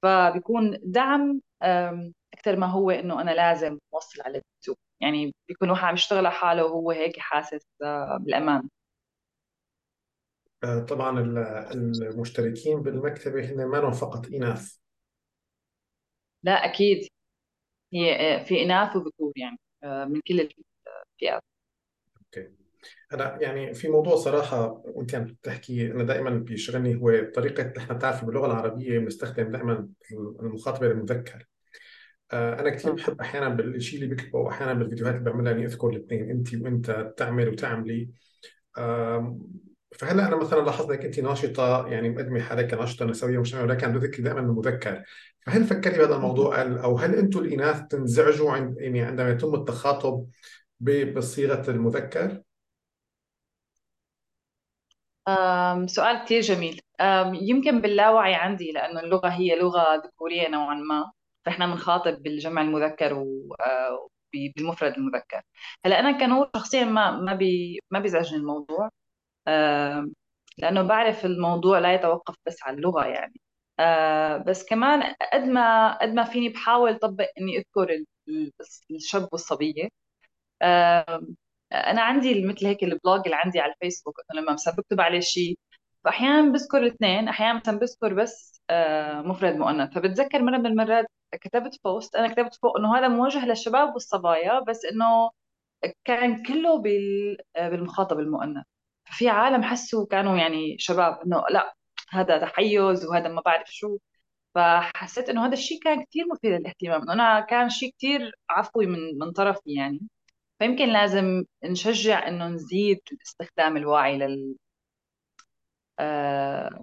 فبيكون 0.02 0.78
دعم 0.84 1.40
آم، 1.62 2.14
أكثر 2.34 2.56
ما 2.56 2.66
هو 2.66 2.90
إنه 2.90 3.20
أنا 3.20 3.30
لازم 3.30 3.78
أوصل 3.94 4.22
على 4.22 4.30
اليوتيوب 4.30 4.76
يعني 5.00 5.34
بيكون 5.48 5.70
واحد 5.70 5.84
عم 5.84 5.94
يشتغل 5.94 6.18
على 6.18 6.30
حاله 6.32 6.64
وهو 6.64 6.90
هيك 6.90 7.18
حاسس 7.18 7.66
آه، 7.84 8.18
بالأمان. 8.22 8.68
آه، 10.64 10.80
طبعا 10.80 11.20
ال- 11.20 11.38
المشتركين 12.02 12.82
بالمكتبة 12.82 13.44
هن 13.52 13.64
ما 13.66 13.90
فقط 13.90 14.26
إناث. 14.26 14.76
لا 16.42 16.52
أكيد. 16.64 17.08
هي 17.94 18.40
في 18.48 18.62
إناث 18.62 18.96
وذكور 18.96 19.32
يعني 19.36 19.58
من 19.84 20.20
كل 20.28 20.40
الفئات 20.40 21.42
أوكي. 22.36 22.50
أنا 23.12 23.38
يعني 23.42 23.74
في 23.74 23.88
موضوع 23.88 24.16
صراحة 24.16 24.82
وانت 24.84 25.14
عم 25.14 25.36
تحكي 25.42 25.90
أنا 25.90 26.04
دائما 26.04 26.30
بيشغلني 26.30 26.94
هو 26.96 27.30
طريقة 27.34 27.72
نحن 27.76 27.94
بتعرفي 27.94 28.26
باللغة 28.26 28.46
العربية 28.46 28.98
بنستخدم 28.98 29.50
دائما 29.50 29.88
المخاطبه 30.42 30.86
المذكر. 30.86 31.46
آه، 32.32 32.60
أنا 32.60 32.70
كثير. 32.70 32.92
بحب 32.92 33.20
أحيانا 33.20 33.48
بالشيء 33.48 34.02
اللي 34.02 34.14
بكتبه 34.14 34.38
واحيانا 34.38 34.72
بالفيديوهات 34.74 35.14
اللي 35.14 35.30
بعملها 35.30 35.52
اني 35.52 35.66
أذكر 35.66 35.88
الاثنين 35.88 36.30
أنت 36.30 36.54
وأنت 36.54 37.14
تعمل 37.16 37.48
وتعملي 37.48 38.08
فهلأ 39.92 40.28
أنا 40.28 40.36
مثلا 40.36 40.60
لاحظت 40.60 40.90
إنك 40.90 41.04
أنت 41.04 41.20
ناشطة 41.20 41.86
يعني 41.86 42.10
مقدمة 42.10 42.40
حالك 42.40 42.70
كناشطة 42.74 43.04
نسويه 43.04 43.38
مجتمعية 43.38 43.64
ولكن 43.64 43.86
عم 43.86 43.98
دائما 43.98 44.40
المذكر 44.40 45.02
فهل 45.46 45.64
فكرتي 45.64 45.98
بهذا 45.98 46.16
الموضوع؟ 46.16 46.62
أو 46.62 46.98
هل 46.98 47.14
أنتم 47.14 47.38
الإناث 47.38 47.82
تنزعجوا 47.90 48.50
عند 48.50 48.78
يعني 48.78 49.02
عندما 49.02 49.30
يتم 49.30 49.54
التخاطب؟ 49.54 50.26
ب- 50.80 51.14
بصيغه 51.14 51.70
المذكر؟ 51.70 52.42
أم، 55.28 55.86
سؤال 55.86 56.24
كتير 56.24 56.40
جميل. 56.40 56.80
أم، 57.00 57.34
يمكن 57.34 57.80
باللاوعي 57.80 58.34
عندي 58.34 58.72
لأنه 58.72 59.00
اللغة 59.00 59.28
هي 59.28 59.56
لغة 59.58 59.94
ذكورية 59.96 60.48
نوعا 60.48 60.74
ما 60.74 61.12
فإحنا 61.44 61.66
بنخاطب 61.66 62.22
بالجمع 62.22 62.62
المذكر 62.62 63.14
وبالمفرد 63.14 64.92
المذكر. 64.98 65.42
هلأ 65.86 66.00
أنا 66.00 66.18
كنور 66.18 66.50
شخصيا 66.56 66.84
ما 66.84 67.10
ما 67.10 67.34
بي 67.34 67.80
ما 67.90 67.98
بيزعجني 68.00 68.36
الموضوع. 68.38 68.90
لأنه 70.58 70.82
بعرف 70.82 71.24
الموضوع 71.24 71.78
لا 71.78 71.94
يتوقف 71.94 72.34
بس 72.46 72.62
على 72.62 72.76
اللغة 72.76 73.04
يعني. 73.06 73.34
أه، 73.80 74.36
بس 74.36 74.64
كمان 74.64 75.14
قد 75.32 75.40
ما 75.44 75.94
قد 76.02 76.08
ما 76.14 76.24
فيني 76.24 76.48
بحاول 76.48 76.98
طبق 76.98 77.26
ال- 77.90 78.06
ال- 78.28 78.52
الشاب 78.96 79.28
والصبية 79.32 79.82
آم، 79.84 80.03
أنا 81.72 82.02
عندي 82.02 82.46
مثل 82.46 82.66
هيك 82.66 82.82
ال 82.84 82.91
blog 82.91 83.20
اللي 83.24 83.36
عندي 83.36 83.60
على 83.60 83.72
الفيسبوك 83.72 84.14
إنه 84.32 84.40
لما 84.40 84.52
مثلا 84.52 84.74
بكتب 84.74 85.00
عليه 85.00 85.20
شيء 85.20 85.58
فاحيانا 86.04 86.52
بذكر 86.52 86.78
الاثنين 86.78 87.28
أحيانا 87.28 87.58
مثلا 87.58 87.78
بذكر 87.78 88.14
بس 88.14 88.62
آه، 88.70 89.20
مفرد 89.22 89.56
مؤنث. 89.56 89.94
فبتذكر 89.94 90.42
مرة 90.42 90.58
من 90.58 90.66
المرات 90.66 91.06
كتبت 91.32 91.80
post 91.84 92.16
أنا 92.16 92.28
كتبت 92.34 92.54
فوق 92.54 92.78
إنه 92.78 92.98
هذا 92.98 93.08
موجه 93.08 93.46
للشباب 93.46 93.94
والصبايا 93.94 94.60
بس 94.60 94.84
إنه 94.84 95.30
كان 96.04 96.42
كله 96.42 96.82
آه، 97.56 97.68
بالمخاطب 97.68 98.18
المؤنث. 98.20 98.64
في 99.04 99.28
عالم 99.28 99.62
حسوا 99.62 100.06
كانوا 100.06 100.38
يعني 100.38 100.76
شباب 100.78 101.20
إنه 101.26 101.44
لا 101.50 101.74
هذا 102.10 102.38
تحيز 102.38 103.06
وهذا 103.06 103.28
ما 103.28 103.42
بعرف 103.46 103.68
شو. 103.72 103.98
فحسيت 104.54 105.28
إنه 105.30 105.46
هذا 105.46 105.52
الشيء 105.52 105.80
كان 105.82 106.04
كثير 106.04 106.24
مثير 106.32 106.58
للاهتمام 106.58 107.02
إنه 107.02 107.12
أنا 107.12 107.40
كان 107.40 107.68
شيء 107.70 107.94
كثير 107.98 108.32
عفوي 108.50 108.86
من 108.86 109.18
من 109.18 109.32
طرفي 109.32 109.60
يعني. 109.74 110.00
فيمكن 110.58 110.88
لازم 110.88 111.44
نشجع 111.64 112.28
إنه 112.28 112.48
نزيد 112.48 113.00
استخدام 113.26 113.76
الوعي 113.76 114.18
لل 114.18 114.56
آه... 115.98 116.82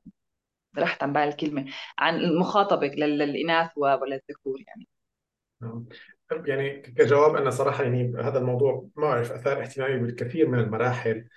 رحت 0.77 1.03
عن 1.03 1.13
بالي 1.13 1.27
الكلمة 1.27 1.65
عن 1.99 2.15
المخاطبة 2.15 2.87
لل- 2.87 3.17
للإناث 3.17 3.71
وللذكور 3.77 4.59
يعني 4.67 4.87
نعم. 5.61 5.85
يعني 6.31 6.81
كجواب 6.81 7.35
أنا 7.35 7.49
صراحة 7.49 7.83
يعني 7.83 8.13
هذا 8.21 8.39
الموضوع 8.39 8.87
ما 8.95 9.07
أعرف 9.07 9.31
أثار 9.31 9.61
اهتمامي 9.61 9.99
بالكثير 9.99 10.47
من 10.47 10.59
المراحل 10.59 11.27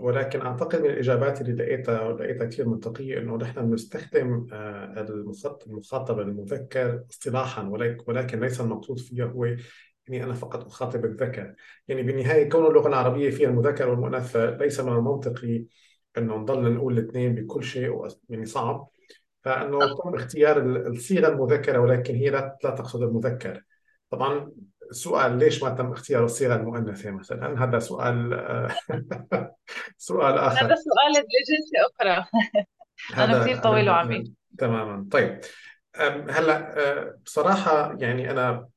ولكن 0.00 0.40
أعتقد 0.40 0.80
من 0.80 0.90
الإجابات 0.90 1.40
اللي 1.40 1.52
لقيتها 1.52 2.12
لقيتها 2.12 2.46
كثير 2.46 2.68
منطقية 2.68 3.18
إنه 3.18 3.36
نحن 3.36 3.70
بنستخدم 3.70 4.46
آه، 4.52 5.06
المخاط- 5.08 5.66
المخاطبة 5.66 6.22
المذكر 6.22 7.04
اصطلاحا 7.10 7.62
ولك- 7.62 8.08
ولكن 8.08 8.40
ليس 8.40 8.60
المقصود 8.60 8.98
فيها 8.98 9.24
هو 9.24 9.56
إني 10.08 10.24
أنا 10.24 10.34
فقط 10.34 10.66
أخاطب 10.66 11.04
الذكر 11.04 11.54
يعني 11.88 12.02
بالنهاية 12.02 12.48
كون 12.48 12.66
اللغة 12.66 12.88
العربية 12.88 13.30
فيها 13.30 13.48
المذكر 13.48 13.88
والمؤنث 13.88 14.36
ليس 14.36 14.80
من 14.80 14.92
المنطقي 14.92 15.64
إنه 16.18 16.36
نضل 16.36 16.74
نقول 16.74 16.98
الاثنين 16.98 17.34
بكل 17.34 17.64
شيء 17.64 18.08
يعني 18.28 18.44
صعب. 18.44 18.88
فأنه 19.42 19.78
تم 19.78 20.14
اختيار 20.14 20.58
ال- 20.58 20.86
الصيغة 20.86 21.28
المذكرة 21.28 21.78
ولكن 21.78 22.14
هي 22.14 22.30
لا 22.30 22.58
لا 22.64 22.70
تقصد 22.70 23.02
المذكر. 23.02 23.64
طبعا 24.10 24.52
السؤال 24.90 25.38
ليش 25.38 25.62
ما 25.62 25.70
تم 25.70 25.92
اختيار 25.92 26.24
الصيغة 26.24 26.54
المؤنثة 26.54 27.10
مثلا؟ 27.10 27.64
هذا 27.64 27.78
سؤال 27.78 28.30
سؤال 29.98 30.32
هذا 30.32 30.46
اخر 30.46 30.56
سؤال 30.74 31.12
لجلسة 31.12 31.78
أخرى. 31.90 32.24
أنا 33.14 33.24
هذا 33.24 33.40
كثير 33.42 33.54
هذا 33.54 33.62
طويل 33.62 33.90
وعميق. 33.90 34.24
تماما. 34.58 35.08
طيب. 35.10 35.40
هلأ 36.30 36.78
أه، 36.78 37.18
بصراحة 37.24 37.96
يعني 38.00 38.30
أنا 38.30 38.52
ب- 38.52 38.68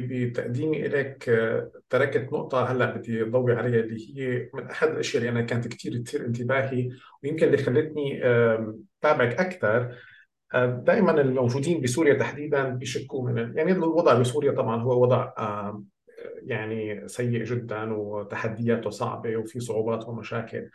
بتقديمي 0.00 0.86
إليك 0.86 1.28
أه، 1.28 1.70
تركت 1.90 2.32
نقطة 2.32 2.64
هلأ 2.72 2.96
بدي 2.96 3.22
أضوي 3.22 3.52
عليها 3.54 3.80
اللي 3.80 4.18
هي 4.20 4.50
من 4.54 4.70
أحد 4.70 4.88
الأشياء 4.88 5.22
اللي 5.22 5.32
أنا 5.32 5.42
كانت 5.42 5.68
كثير 5.68 5.98
تثير 6.02 6.26
انتباهي 6.26 6.88
ويمكن 7.24 7.46
اللي 7.46 7.58
خلتني 7.58 8.24
أم، 8.24 8.84
أتابعك 9.00 9.40
أكثر 9.40 9.94
دائما 10.66 11.20
الموجودين 11.20 11.80
بسوريا 11.80 12.14
تحديدا 12.14 12.68
بيشكوا 12.68 13.30
من 13.30 13.56
يعني 13.58 13.72
الوضع 13.72 14.14
بسوريا 14.20 14.52
طبعا 14.52 14.82
هو 14.82 15.02
وضع 15.02 15.32
يعني 16.42 17.08
سيء 17.08 17.44
جدا 17.44 17.92
وتحدياته 17.92 18.90
صعبة 18.90 19.36
وفي 19.36 19.60
صعوبات 19.60 20.08
ومشاكل. 20.08 20.70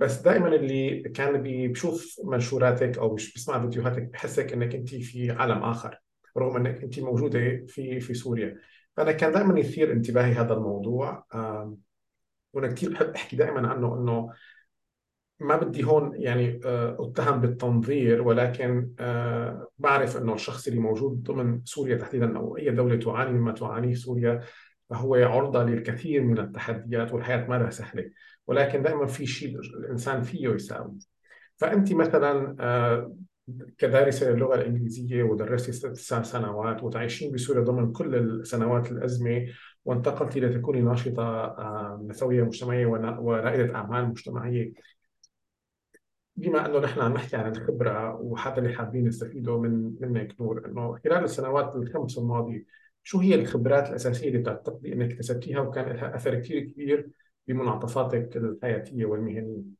بس 0.00 0.16
دائما 0.20 0.48
اللي 0.48 1.02
كان 1.02 1.42
بي- 1.42 1.68
بيشوف 1.68 2.16
منشوراتك 2.24 2.98
أو 2.98 3.14
بيسمع 3.14 3.60
فيديوهاتك 3.60 4.02
بحسك 4.02 4.52
إنك 4.52 4.74
انت 4.74 4.94
في 4.94 5.30
عالم 5.30 5.62
آخر. 5.62 6.00
رغم 6.36 6.56
أنك 6.56 6.82
أنت 6.82 7.00
موجودة 7.00 7.64
في 7.66 8.00
في 8.00 8.14
سوريا. 8.14 8.56
فانا 8.96 9.12
كان 9.12 9.32
دائما 9.32 9.60
يثير 9.60 9.92
انتباهي 9.92 10.32
هذا 10.32 10.54
الموضوع 10.54 11.26
وأنا 12.52 12.68
كثير 12.68 12.90
بحب 12.92 13.14
أحكي 13.14 13.36
دائما 13.36 13.68
عنه 13.68 13.94
إنه 13.94 14.32
ما 15.40 15.56
بدي 15.56 15.84
هون 15.84 16.12
يعني 16.14 16.60
آه، 16.64 16.96
أتهم 17.00 17.40
بالتنظير 17.40 18.22
ولكن 18.22 18.90
آه، 19.00 19.68
بعرف 19.78 20.16
إنه 20.16 20.34
الشخص 20.34 20.66
اللي 20.68 20.80
موجود 20.80 21.22
ضمن 21.22 21.60
سوريا 21.64 21.96
تحديدا 21.96 22.36
أو 22.38 22.56
أي 22.56 22.70
دولة 22.70 22.96
تعاني 22.96 23.32
مما 23.32 23.52
تعانيه 23.52 23.94
سوريا 23.94 24.40
فهو 24.90 25.14
عرضة 25.14 25.64
للكثير 25.64 26.22
من 26.22 26.38
التحديات 26.38 27.12
والحياة 27.12 27.46
ما 27.46 27.58
لها 27.58 27.70
سهلة. 27.70 28.10
ولكن 28.46 28.82
دائما 28.82 29.06
في 29.06 29.26
شيء 29.26 29.58
الإنسان 29.58 30.22
فيه 30.22 30.48
يساوي. 30.48 30.98
فأنت 31.56 31.92
مثلا 31.92 32.56
آه، 32.60 33.12
كدارسة 33.78 34.30
للغة 34.30 34.54
الإنجليزية 34.54 35.22
ودرستي 35.22 35.72
ست 35.72 36.22
سنوات 36.22 36.82
وتعيشين 36.82 37.32
بسوريا 37.32 37.62
ضمن 37.62 37.92
كل 37.92 38.14
السنوات 38.14 38.92
الأزمة 38.92 39.46
وانتقلت 39.84 40.38
لتكوني 40.38 40.80
ناشطة 40.80 41.22
آه، 41.22 42.04
نسوية 42.08 42.42
مجتمعية 42.42 42.86
ورائدة 42.86 43.74
أعمال 43.74 44.08
مجتمعية 44.08 44.72
بما 46.36 46.66
أنه 46.66 46.78
نحن 46.78 47.00
عم 47.00 47.12
نحكي 47.14 47.36
عن 47.36 47.50
الخبرة 47.50 48.14
وهذا 48.14 48.58
اللي 48.58 48.72
حابين 48.72 49.08
نستفيده 49.08 49.58
من 49.58 49.94
منك 50.00 50.40
نور 50.40 50.66
إنه 50.66 50.98
خلال 51.04 51.24
السنوات 51.24 51.76
الخمس 51.76 52.18
الماضيه 52.18 52.64
شو 53.02 53.18
هي 53.18 53.34
الخبرات 53.34 53.88
الأساسية 53.88 54.28
اللي 54.28 54.38
بتعتقدي 54.38 54.92
إنك 54.92 55.12
اكتسبتيها 55.12 55.60
وكان 55.60 55.96
لها 55.96 56.16
أثر 56.16 56.40
كثير 56.40 56.60
كبير 56.60 57.10
بمنعطفاتك 57.48 58.36
الحياتية 58.36 59.04
والمهنية؟ 59.04 59.77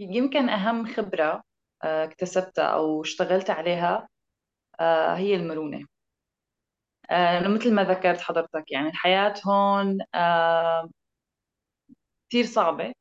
يمكن 0.00 0.48
أهم 0.48 0.86
خبرة 0.94 1.42
أه، 1.84 2.04
اكتسبتها 2.04 2.64
أو 2.64 3.02
اشتغلت 3.02 3.50
عليها 3.50 4.08
أه، 4.80 5.14
هي 5.16 5.36
المرونة. 5.36 5.86
لأنه 7.10 7.48
مثل 7.48 7.74
ما 7.74 7.84
ذكرت 7.84 8.20
حضرتك 8.20 8.70
يعني 8.72 8.88
الحياة 8.88 9.34
هون 9.46 9.98
كثير 12.30 12.44
صعبة 12.46 12.92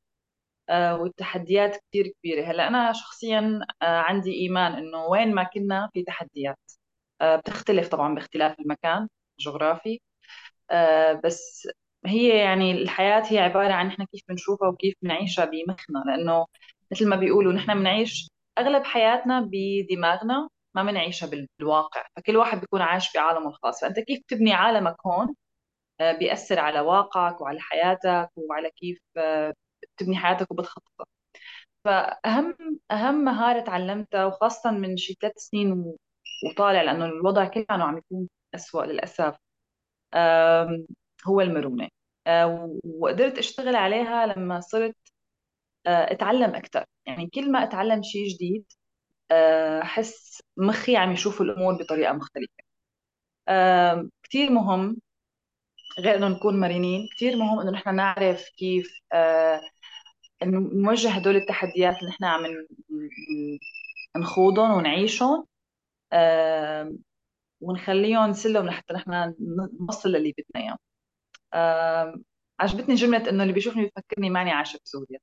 أه، 0.70 0.96
والتحديات 1.02 1.78
كثير 1.78 2.08
كبيرة. 2.20 2.46
هلأ 2.46 2.68
أنا 2.68 2.94
شخصيا 2.94 3.62
عندي 3.84 4.34
إيمان 4.36 4.74
إنه 4.74 5.06
وين 5.08 5.36
ما 5.36 5.44
كنا 5.44 5.90
في 5.94 6.04
تحديات. 6.04 6.60
بتختلف 7.24 7.88
طبعا 7.90 8.16
باختلاف 8.16 8.60
المكان 8.62 9.10
الجغرافي 9.40 10.02
بس 11.24 11.68
هي 12.06 12.38
يعني 12.40 12.72
الحياة 12.72 13.24
هي 13.34 13.40
عبارة 13.40 13.74
عن 13.74 13.88
نحن 13.88 14.04
كيف 14.06 14.22
بنشوفها 14.30 14.68
وكيف 14.70 14.96
بنعيشها 15.02 15.46
بمخنا 15.46 16.00
لأنه 16.08 16.46
مثل 16.92 17.10
ما 17.10 17.16
بيقولوا 17.16 17.54
نحن 17.54 17.74
بنعيش 17.80 18.30
أغلب 18.58 18.84
حياتنا 18.84 19.50
بدماغنا 19.52 20.50
ما 20.76 20.84
بنعيشها 20.84 21.28
بال- 21.28 21.48
بالواقع 21.60 22.04
فكل 22.16 22.38
واحد 22.38 22.60
بيكون 22.62 22.82
عايش 22.82 23.14
بعالمه 23.16 23.50
الخاص. 23.50 23.82
فأنت 23.82 24.00
كيف 24.00 24.22
تبني 24.28 24.54
عالمك 24.54 24.96
هون؟ 25.08 25.36
أه، 26.02 26.14
بيأثر 26.14 26.60
على 26.60 26.80
واقعك 26.82 27.42
وعلى 27.42 27.60
حياتك 27.62 28.30
وعلى 28.38 28.72
كيف 28.72 29.00
أه، 29.18 29.54
بتبني 29.98 30.18
حياتك 30.18 30.52
وبتخططها. 30.52 31.06
فأهم 31.86 32.58
أهم 32.92 33.16
مهارة 33.16 33.62
تعلمتها 33.62 34.26
وخاصة 34.26 34.72
من 34.72 34.98
شي 34.98 35.14
ثلاث 35.22 35.34
سنين 35.38 35.86
وطالع 36.46 36.82
لأنه 36.82 37.06
الوضع 37.06 37.46
كله 37.48 37.66
عم 37.70 37.98
يكون 37.98 38.30
أسوأ 38.56 38.86
للأسف. 38.86 39.36
هو 41.28 41.42
المرونة. 41.42 41.90
أه، 42.28 42.80
وقدرت 42.86 43.38
أشتغل 43.38 43.76
عليها 43.76 44.26
لما 44.28 44.60
صرت 44.60 44.96
أه، 45.88 46.12
أتعلم 46.14 46.56
أكثر 46.56 46.86
يعني 47.08 47.30
كل 47.36 47.52
ما 47.52 47.64
أتعلم 47.64 48.04
شيء 48.04 48.28
جديد 48.30 48.66
أه، 49.32 49.82
أحس 49.82 50.44
مخي 50.58 50.98
عم 50.98 51.12
يشوف 51.12 51.42
الأمور 51.42 51.74
بطريقة 51.76 52.14
مختلفة. 52.14 52.54
أم، 53.50 54.12
كثير 54.24 54.52
مهم 54.52 54.98
غير 56.00 56.16
إنه 56.18 56.28
نكون 56.28 56.60
مرنين 56.60 57.08
كثير 57.16 57.36
مهم 57.38 57.60
إنه 57.60 57.72
نحن 57.72 57.96
نعرف 57.96 58.50
كيف 58.58 59.00
نواجه 60.44 61.10
هدول 61.10 61.36
التحديات 61.36 61.98
اللي 62.00 62.10
نحن 62.10 62.24
عم 62.24 62.42
نخوضهم 64.18 64.72
ونعيشهم 64.78 65.46
ونخليهم 67.62 68.30
نسلم 68.30 68.66
لحتى 68.66 68.94
نحن 68.94 69.34
نوصل 69.82 70.10
للي 70.10 70.34
بدنا 70.38 70.64
إياه. 70.66 70.72
آم، 70.74 70.93
عجبتني 72.60 72.96
جملة 72.96 73.30
إنه 73.30 73.44
اللي 73.44 73.54
بيشوفني 73.54 73.84
بيفكرني 73.84 74.30
ماني 74.30 74.52
عايشة 74.52 74.80
بسوريا. 74.86 75.20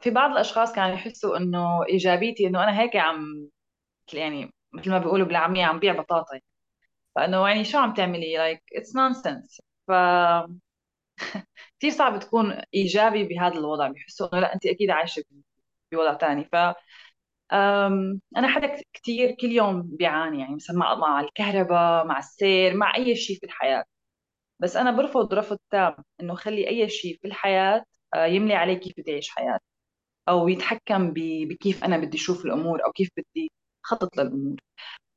في 0.00 0.10
بعض 0.10 0.30
الأشخاص 0.30 0.72
كانوا 0.72 0.94
يحسوا 0.94 1.36
إنه 1.36 1.84
إيجابيتي 1.88 2.46
إنه 2.46 2.62
أنا 2.64 2.80
هيك 2.80 2.96
عم 2.96 3.48
يعني 4.14 4.52
مثل 4.74 4.90
ما 4.90 4.98
بيقولوا 4.98 5.26
بالعامية 5.26 5.64
عم 5.66 5.78
بيع 5.80 5.92
بطاطا 6.00 6.34
يعني. 6.34 6.44
فإنه 7.16 7.48
يعني 7.48 7.64
شو 7.64 7.78
عم 7.78 7.94
تعملي؟ 7.94 8.38
Like 8.56 8.80
it's 8.80 8.90
nonsense. 8.92 9.60
ف 9.88 9.92
كثير 11.80 11.90
صعب 11.90 12.20
تكون 12.20 12.52
إيجابي 12.74 13.24
بهذا 13.24 13.54
الوضع. 13.58 13.88
بيحسوا 13.88 14.28
إنه 14.32 14.40
لا 14.40 14.54
أنت 14.54 14.66
أكيد 14.66 14.90
عايشة 14.90 15.24
بوضع 15.92 16.14
تاني. 16.14 16.44
ف 16.44 16.56
أنا 18.36 18.48
حدا 18.48 18.76
كثير 18.92 19.30
كل 19.40 19.46
يوم 19.52 19.82
بيعاني 19.82 20.40
يعني 20.40 20.54
مثلا 20.54 20.76
مع 20.76 21.20
الكهرباء 21.20 22.06
مع 22.06 22.18
السير 22.18 22.74
مع 22.76 22.96
أي 22.96 23.16
شيء 23.16 23.38
في 23.38 23.46
الحياة. 23.46 23.84
بس 24.60 24.76
أنا 24.76 24.90
برفض 24.90 25.34
رفض 25.34 25.58
تام 25.70 25.94
إنه 26.20 26.34
خلي 26.34 26.68
أي 26.68 26.88
شيء 26.88 27.18
في 27.22 27.26
الحياة 27.28 27.84
آه، 28.14 28.24
يملي 28.26 28.54
علي 28.54 28.76
كيف 28.76 28.92
بدي 28.98 29.12
أعيش 29.12 29.30
حياتي 29.30 29.64
أو 30.28 30.48
يتحكم 30.48 31.12
بكيف 31.14 31.84
أنا 31.84 31.98
بدي 31.98 32.16
أشوف 32.16 32.44
الأمور 32.46 32.84
أو 32.86 32.92
كيف 32.92 33.10
بدي 33.16 33.52
خطط 33.82 34.16
للأمور. 34.18 34.56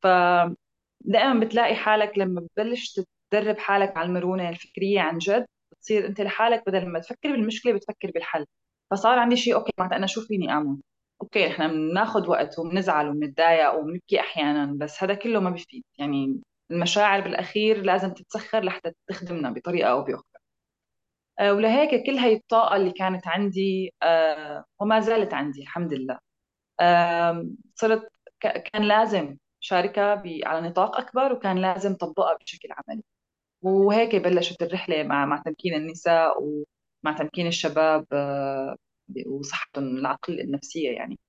فدائما 0.03 1.39
بتلاقي 1.45 1.75
حالك 1.75 2.17
لما 2.17 2.41
بتبلش 2.41 3.01
تدرب 3.31 3.57
حالك 3.57 3.97
على 3.97 4.07
المرونة 4.09 4.49
الفكرية 4.49 4.99
عن 5.01 5.17
جد 5.17 5.45
بتصير 5.71 6.07
أنت 6.07 6.21
لحالك 6.21 6.63
بدل 6.67 6.89
ما 6.89 6.99
تفكر 6.99 7.31
بالمشكلة 7.31 7.73
بتفكر 7.73 8.11
بالحل. 8.11 8.45
فصار 8.91 9.19
عندي 9.19 9.35
شيء 9.35 9.55
okay 9.55 9.71
معناتها 9.79 9.97
أنا 9.97 10.07
شو 10.07 10.21
فيني 10.21 10.49
أعمل؟ 10.51 10.77
okay 11.21 11.47
إحنا 11.47 11.67
بناخذ 11.67 12.29
وقت 12.29 12.59
وبنزعل 12.59 13.09
وبنتضايق 13.09 13.73
وبنبكي 13.75 14.19
أحيانا 14.19 14.73
بس 14.79 15.03
هذا 15.03 15.13
كله 15.13 15.39
ما 15.39 15.49
بيفيد 15.49 15.83
يعني 15.99 16.41
المشاعر 16.71 17.21
بالأخير 17.21 17.81
لازم 17.81 18.13
تتسخر 18.13 18.63
لحتى 18.63 18.91
تخدمنا 19.07 19.51
بطريقة 19.51 19.89
أو 19.91 20.03
بأخرى. 20.03 20.23
آه، 21.39 21.53
ولهيك 21.53 22.05
كل 22.05 22.17
هاي 22.17 22.33
الطاقة 22.33 22.75
اللي 22.75 22.91
كانت 22.91 23.27
عندي 23.27 23.93
آه، 24.03 24.65
وما 24.79 24.99
زالت 24.99 25.33
عندي 25.33 25.61
الحمد 25.61 25.93
لله. 25.93 26.19
صرت 27.75 28.09
كان 28.41 28.83
لازم 28.83 29.37
شاركها 29.59 30.23
على 30.45 30.69
نطاق 30.69 30.97
أكبر 30.97 31.33
وكان 31.33 31.57
لازم 31.57 31.95
طبقها 31.95 32.37
بشكل 32.41 32.69
عملي. 32.71 33.03
وهيك 33.61 34.15
بلشت 34.15 34.61
الرحلة 34.63 35.03
مع 35.03 35.25
مع 35.25 35.41
تمكين 35.45 35.73
النساء 35.75 36.43
ومع 36.43 37.17
تمكين 37.17 37.47
الشباب 37.47 38.05
آه، 38.13 38.75
وصحتهم 39.27 39.97
العقل 39.97 40.39
النفسية 40.41 40.91
يعني. 40.91 41.19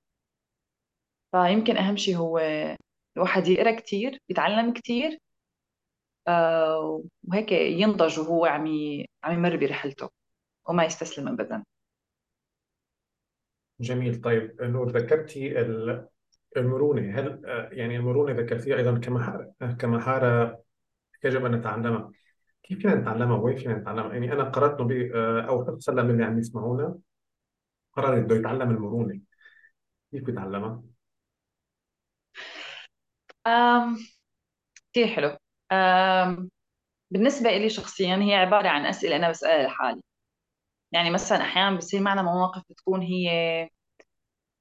فيمكن 1.32 1.76
أهم 1.76 1.96
شيء 1.96 2.16
هو 2.16 2.38
الواحد 3.16 3.48
يقرأ 3.48 3.72
كتير 3.80 4.20
يتعلم 4.28 4.72
كتير 4.72 5.10
آه، 5.12 5.18
وهيك 7.28 7.52
ينضج 7.52 8.18
وهو 8.18 8.46
عم 8.46 8.66
عم 9.24 9.32
يمر 9.34 9.56
برحلته 9.56 10.10
وما 10.68 10.84
يستسلم 10.84 11.28
أبدا. 11.28 11.64
جميل. 13.80 14.20
طيب 14.20 14.62
نور 14.62 14.90
ذكرتي 14.90 15.60
ال- 15.60 16.08
المرونة 16.56 17.18
هل 17.20 17.42
آه، 17.46 17.68
يعني 17.72 17.96
المرونة 17.96 18.32
ذكرتيها 18.32 18.76
أيضا 18.76 18.98
كمهاره 18.98 19.54
كمهاره 19.78 20.62
يجب 21.24 21.44
أن 21.44 21.52
نتعلمها. 21.54 22.12
كيف 22.62 22.78
فينا 22.78 22.94
نتعلمها؟ 22.94 23.38
وين 23.38 23.56
فينا 23.56 23.74
نتعلمها؟ 23.78 24.12
يعني 24.12 24.32
أنا 24.32 24.44
قرات 24.44 24.80
إنه 24.80 24.88
ب- 24.88 25.12
آه، 25.14 25.40
أو 25.42 25.64
من 26.06 26.10
اللي 26.10 26.24
عم 26.24 26.38
يسمعونا 26.38 26.98
قرر 27.92 28.20
بده 28.20 28.36
يتعلم 28.36 28.70
المرونة. 28.70 29.20
كيف 30.12 30.24
بتعلمها؟ 30.24 30.82
أم 33.46 33.96
كثير 34.92 35.06
حلو. 35.06 35.36
بالنسبة 37.10 37.50
إلي 37.50 37.68
شخصيا 37.70 38.16
هي 38.16 38.34
عبارة 38.34 38.68
عن 38.68 38.86
أسئلة 38.86 39.16
أنا 39.16 39.30
بسألها 39.30 39.66
لحالي. 39.66 40.02
يعني 40.92 41.10
مثلا 41.10 41.42
أحيانا 41.42 41.76
بصير 41.76 42.00
معنا 42.00 42.22
مواقف 42.22 42.62
بتكون 42.70 43.02
هي 43.02 43.30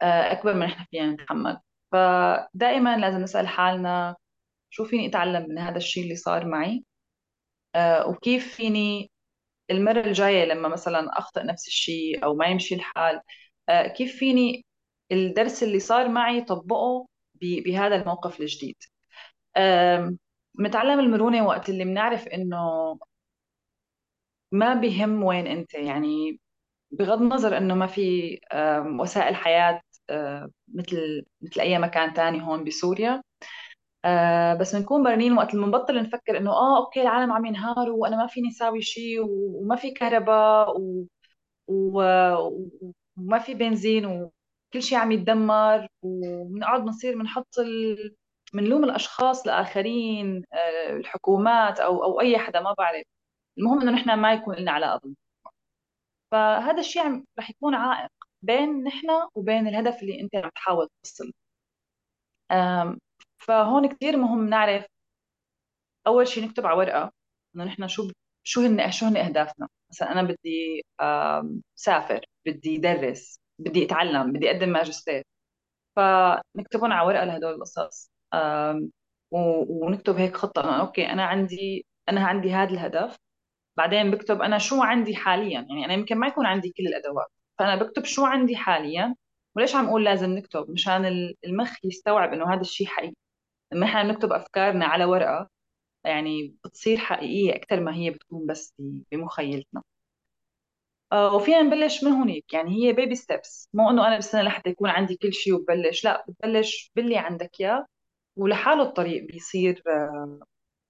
آه، 0.01 0.31
أكبر 0.31 0.53
من 0.53 0.63
إحنا 0.63 0.85
فينا 0.91 1.11
نتحمل 1.13 1.59
فدائما 1.91 2.97
لازم 2.97 3.17
نسأل 3.19 3.47
حالنا 3.47 4.15
شو 4.71 4.85
فيني 4.85 5.07
أتعلم 5.09 5.49
من 5.49 5.59
هذا 5.59 5.77
الشيء 5.77 6.03
اللي 6.03 6.15
صار 6.15 6.45
معي؟ 6.47 6.85
آه، 7.75 8.07
وكيف 8.09 8.55
فيني 8.55 9.11
المرة 9.71 10.01
الجاية 10.01 10.45
لما 10.45 10.69
مثلا 10.69 11.19
أخطئ 11.19 11.43
نفس 11.43 11.67
الشيء 11.67 12.25
أو 12.25 12.35
ما 12.35 12.47
يمشي 12.47 12.75
الحال 12.75 13.21
آه، 13.69 13.87
كيف 13.87 14.17
فيني 14.19 14.65
الدرس 15.11 15.63
اللي 15.63 15.79
صار 15.79 16.09
معي 16.09 16.41
طبقه 16.41 17.07
بهذا 17.41 17.95
الموقف 17.95 18.41
الجديد؟ 18.41 18.77
آم، 20.59 20.63
بنتعلم 20.63 20.99
المرونة 20.99 21.45
وقت 21.47 21.69
اللي 21.69 21.83
بنعرف 21.85 22.27
إنه 22.27 22.57
ما 24.51 24.73
بيهم 24.73 25.23
وين 25.23 25.47
أنت. 25.47 25.73
يعني 25.73 26.39
بغض 26.91 27.21
النظر 27.21 27.57
إنه 27.57 27.75
ما 27.75 27.87
في 27.87 28.39
وسائل 29.01 29.35
حياة 29.35 29.81
آه، 30.09 30.49
مثل 30.75 31.25
مثل 31.41 31.61
أي 31.61 31.79
مكان 31.79 32.13
تاني 32.13 32.41
هون 32.43 32.63
بسوريا. 32.63 33.23
آه 34.05 34.53
بس 34.55 34.75
بنكون 34.75 35.03
برنين 35.03 35.33
وقت 35.33 35.53
اللي 35.55 35.65
بنبطل 35.65 36.03
نفكر 36.03 36.37
إنه 36.37 36.51
آه 36.51 36.77
أوكي 36.85 37.01
العالم 37.01 37.31
عم 37.33 37.45
ينهار 37.45 37.91
وأنا 37.91 38.17
ما 38.17 38.27
فيني 38.27 38.49
اساوي 38.49 38.81
شيء 38.81 39.19
وما 39.29 39.75
في 39.75 39.91
كهرباء 39.91 40.81
و... 40.81 41.05
و... 41.69 42.01
وما 43.17 43.39
في 43.39 43.53
بنزين 43.53 44.05
وكل 44.05 44.81
شيء 44.83 44.97
عم 44.97 45.11
يتدمر 45.11 45.87
وبنقعد 46.01 46.81
بنصير 46.81 47.17
بنحط 47.19 47.59
ال... 47.59 48.15
بنلوم 48.53 48.83
الأشخاص 48.83 49.43
الاخرين 49.47 50.43
آه، 50.53 50.93
الحكومات 50.97 51.79
أو 51.79 52.03
أو 52.03 52.21
أي 52.21 52.37
حدا 52.39 52.61
ما 52.61 52.73
بعرف. 52.77 53.03
المهم 53.57 53.81
إنه 53.81 53.91
نحن 53.91 54.13
ما 54.13 54.33
يكون 54.33 54.55
لنا 54.55 54.71
علاقة 54.71 54.97
بالموضوع. 54.99 55.17
فهذا 56.31 56.79
الشيء 56.79 57.01
عم 57.01 57.25
رح 57.39 57.49
يكون 57.49 57.75
عائق 57.75 58.11
بين 58.41 58.83
نحن 58.83 59.07
وبين 59.35 59.67
الهدف 59.67 60.01
اللي 60.01 60.21
أنت 60.21 60.35
عم 60.35 60.49
تحاول 60.55 60.87
توصل. 61.03 61.31
آم، 62.51 62.99
فهون 63.37 63.87
كثير 63.89 64.17
مهم 64.17 64.49
نعرف 64.49 64.85
أول 66.07 66.27
شيء 66.27 66.43
نكتب 66.45 66.65
على 66.65 66.77
ورقة 66.77 67.11
إنه 67.55 67.63
نحن 67.63 67.87
شو 67.87 68.11
شو 68.43 68.61
هن 68.61 68.91
شو 68.91 69.05
هن 69.05 69.17
أهدافنا. 69.17 69.67
مثلا 69.91 70.11
أنا 70.11 70.21
بدي 70.23 70.83
سافر 71.75 72.25
بدي 72.45 72.77
درس 72.77 73.39
بدي 73.59 73.85
أتعلم 73.85 74.33
بدي 74.33 74.51
أقدم 74.51 74.69
ماجستير. 74.69 75.23
فنكتبهم 75.95 76.93
على 76.93 77.07
ورقة 77.07 77.25
لهدول 77.25 77.53
القصص. 77.53 78.11
ونكتب 79.31 80.15
هيك 80.15 80.37
خطة. 80.37 80.61
انه 80.63 80.79
أوكي 80.81 81.05
أنا 81.09 81.25
عندي 81.25 81.85
أنا 82.09 82.25
عندي 82.27 82.53
هذا 82.53 82.71
الهدف. 82.71 83.17
بعدين 83.77 84.11
بكتب 84.11 84.41
أنا 84.41 84.57
شو 84.57 84.83
عندي 84.83 85.15
حاليا. 85.15 85.67
يعني 85.69 85.85
أنا 85.85 85.93
يمكن 85.93 86.17
ما 86.17 86.27
يكون 86.27 86.45
عندي 86.45 86.69
كل 86.77 86.83
الأدوات 86.87 87.27
فأنا 87.59 87.75
بكتب 87.75 88.05
شو 88.05 88.25
عندي 88.25 88.55
حاليا. 88.57 89.15
وليش 89.55 89.75
عم 89.75 89.87
أقول 89.87 90.05
لازم 90.05 90.29
نكتب؟ 90.31 90.71
مشان 90.71 91.05
ال- 91.05 91.35
المخ 91.45 91.85
يستوعب 91.85 92.33
إنه 92.33 92.53
هذا 92.53 92.61
الشيء 92.61 92.87
حقيقي 92.87 93.15
لما 93.73 93.85
إحنا 93.87 94.03
نكتب 94.03 94.33
أفكارنا 94.33 94.85
على 94.85 95.05
ورقة 95.05 95.49
يعني 96.05 96.55
بتصير 96.65 96.97
حقيقية 96.97 97.55
أكثر 97.55 97.79
ما 97.81 97.95
هي 97.95 98.11
بتكون 98.11 98.45
بس 98.47 98.75
بمخيلتنا. 99.11 99.83
آه، 101.11 101.35
وفينا 101.35 101.61
نبلش 101.61 102.03
من 102.03 102.11
هونيك. 102.11 102.53
يعني 102.53 102.71
هي 102.87 102.93
بيبي 102.93 103.15
ستيبس 103.15 103.69
مو 103.73 103.89
إنه 103.89 104.07
أنا 104.07 104.15
بالسنه 104.15 104.41
لحتى 104.41 104.69
يكون 104.69 104.89
عندي 104.89 105.15
كل 105.17 105.33
شيء 105.33 105.53
وببلش. 105.53 106.03
لا 106.05 106.25
بتبلش 106.27 106.91
باللي 106.95 107.17
عندك 107.17 107.51
إياه. 107.61 107.85
ولحاله 108.37 108.83
الطريق 108.83 109.23
بيصير 109.27 109.83
آه، 109.87 110.39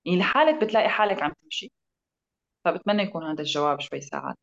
يعني 0.05 0.19
لحالك 0.19 0.63
بتلاقي 0.65 0.89
حالك 0.89 1.23
عم 1.23 1.33
تمشي 1.43 1.71
فبتمنى 2.65 3.03
يكون 3.03 3.23
هذا 3.25 3.41
الجواب 3.41 3.81
شوي 3.81 4.01
ساعد. 4.01 4.35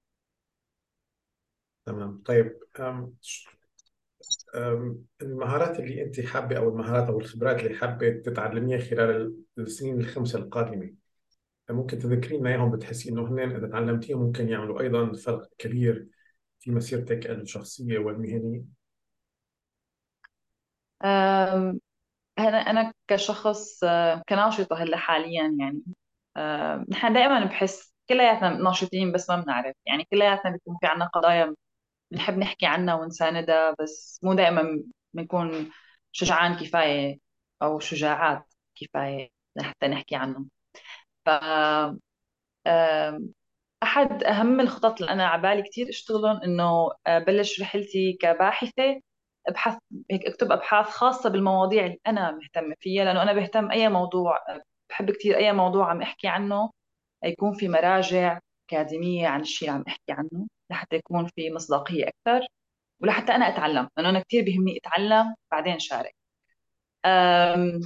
تمام. 1.87 2.23
طيب 2.27 2.59
أم، 2.81 3.15
أم، 4.55 5.05
المهارات 5.23 5.81
اللي 5.81 6.03
أنت 6.03 6.21
حابة 6.21 6.57
أو 6.57 6.69
المهارات 6.69 7.09
أو 7.09 7.19
الخبرات 7.21 7.61
اللي 7.65 7.79
حابة 7.79 8.11
تتعلميها 8.11 8.79
خلال 8.79 9.11
ال- 9.11 9.45
السنين 9.59 10.01
الخمسة 10.01 10.39
القادمة 10.39 10.95
ممكن 11.71 11.99
تذكرين 12.01 12.41
لنا 12.41 12.51
إياهم 12.51 12.71
بتحسي 12.73 13.11
إنه 13.11 13.29
هن 13.29 13.39
إذا 13.41 13.69
تعلمتيهم 13.69 14.21
ممكن 14.23 14.49
يعملوا 14.49 14.81
أيضا 14.83 15.13
فرق 15.15 15.51
كبير 15.59 16.09
في 16.61 16.71
مسيرتك 16.73 17.27
الشخصية 17.31 17.99
والمهنية؟ 17.99 18.65
أنا 22.39 22.59
أنا 22.59 22.93
كشخص 23.09 23.85
آه، 23.85 24.23
كناشطة 24.29 24.77
هلأ 24.83 24.97
حاليا 24.97 25.57
يعني. 25.61 25.83
آه، 26.37 26.85
نحن 26.89 27.13
دائما 27.13 27.45
بحس 27.45 27.95
كلياتنا 28.09 28.49
ناشطين 28.51 29.13
بس 29.13 29.31
ما 29.31 29.37
بنعرف. 29.41 29.75
يعني 29.87 30.05
كلياتنا 30.05 30.51
بيكون 30.53 30.77
في 30.81 30.87
عنا 30.87 31.07
قضايا 31.07 31.55
بنحب 32.13 32.39
نحكي 32.39 32.67
عنها 32.67 32.95
ونساندها 32.95 33.77
بس 33.81 34.21
مو 34.25 34.35
دائما 34.35 34.85
بنكون 35.15 35.71
شجعان 36.13 36.55
كفاية 36.57 37.19
أو 37.63 37.81
شجاعات 37.81 38.55
كفاية 38.77 39.31
لحتى 39.57 39.89
نحكي 39.89 40.17
عنهم. 40.17 40.51
ف 41.27 41.31
آم، 42.67 43.33
أحد 43.83 44.25
أهم 44.25 44.61
الخطط 44.61 45.01
اللي 45.01 45.13
أنا 45.13 45.27
عبالي 45.29 45.63
كتير 45.63 45.89
أشتغلهم 45.89 46.43
إنه 46.43 46.91
آه، 47.07 47.19
بلش 47.19 47.61
رحلتي 47.61 48.13
كباحثة 48.21 49.01
أبحث 49.49 49.79
هيك 50.11 50.27
أكتب 50.27 50.53
أبحاث 50.53 50.87
خاصة 50.87 51.31
بالمواضيع 51.31 51.87
اللي 51.87 52.01
أنا 52.07 52.31
مهتمة 52.33 52.75
فيها 52.81 53.05
لأنه 53.05 53.23
أنا 53.23 53.33
بهتم 53.33 53.71
أي 53.71 53.89
موضوع 53.89 54.39
بحب 54.91 55.11
كتير 55.11 55.37
أي 55.37 55.53
موضوع 55.53 55.91
عم 55.91 56.03
أحكي 56.03 56.29
عنه 56.29 56.71
يكون 57.25 57.55
في 57.55 57.69
مراجع 57.69 58.41
أكاديمية 58.71 59.29
عن 59.29 59.41
الشيء 59.41 59.69
اللي 59.69 59.79
عم 59.81 59.85
أحكي 59.89 60.13
عنه 60.13 60.47
لحتى 60.71 60.97
يكون 60.97 61.27
في 61.37 61.51
مصداقية 61.53 62.05
أكثر 62.09 62.47
ولحتى 63.03 63.33
أنا 63.37 63.49
أتعلم 63.49 63.89
لأنه 63.97 64.11
أنا 64.11 64.21
كثير 64.21 64.45
بيهمني 64.45 64.79
أتعلم 64.79 65.35
بعدين 65.53 65.79
شارك. 65.79 66.15
أم، 67.07 67.81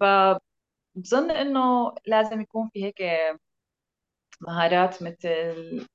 فبظن 0.00 1.30
إنه 1.30 1.94
لازم 2.06 2.40
يكون 2.40 2.68
في 2.74 2.84
هيك 2.84 3.02
مهارات 4.40 5.02
مثل 5.02 5.86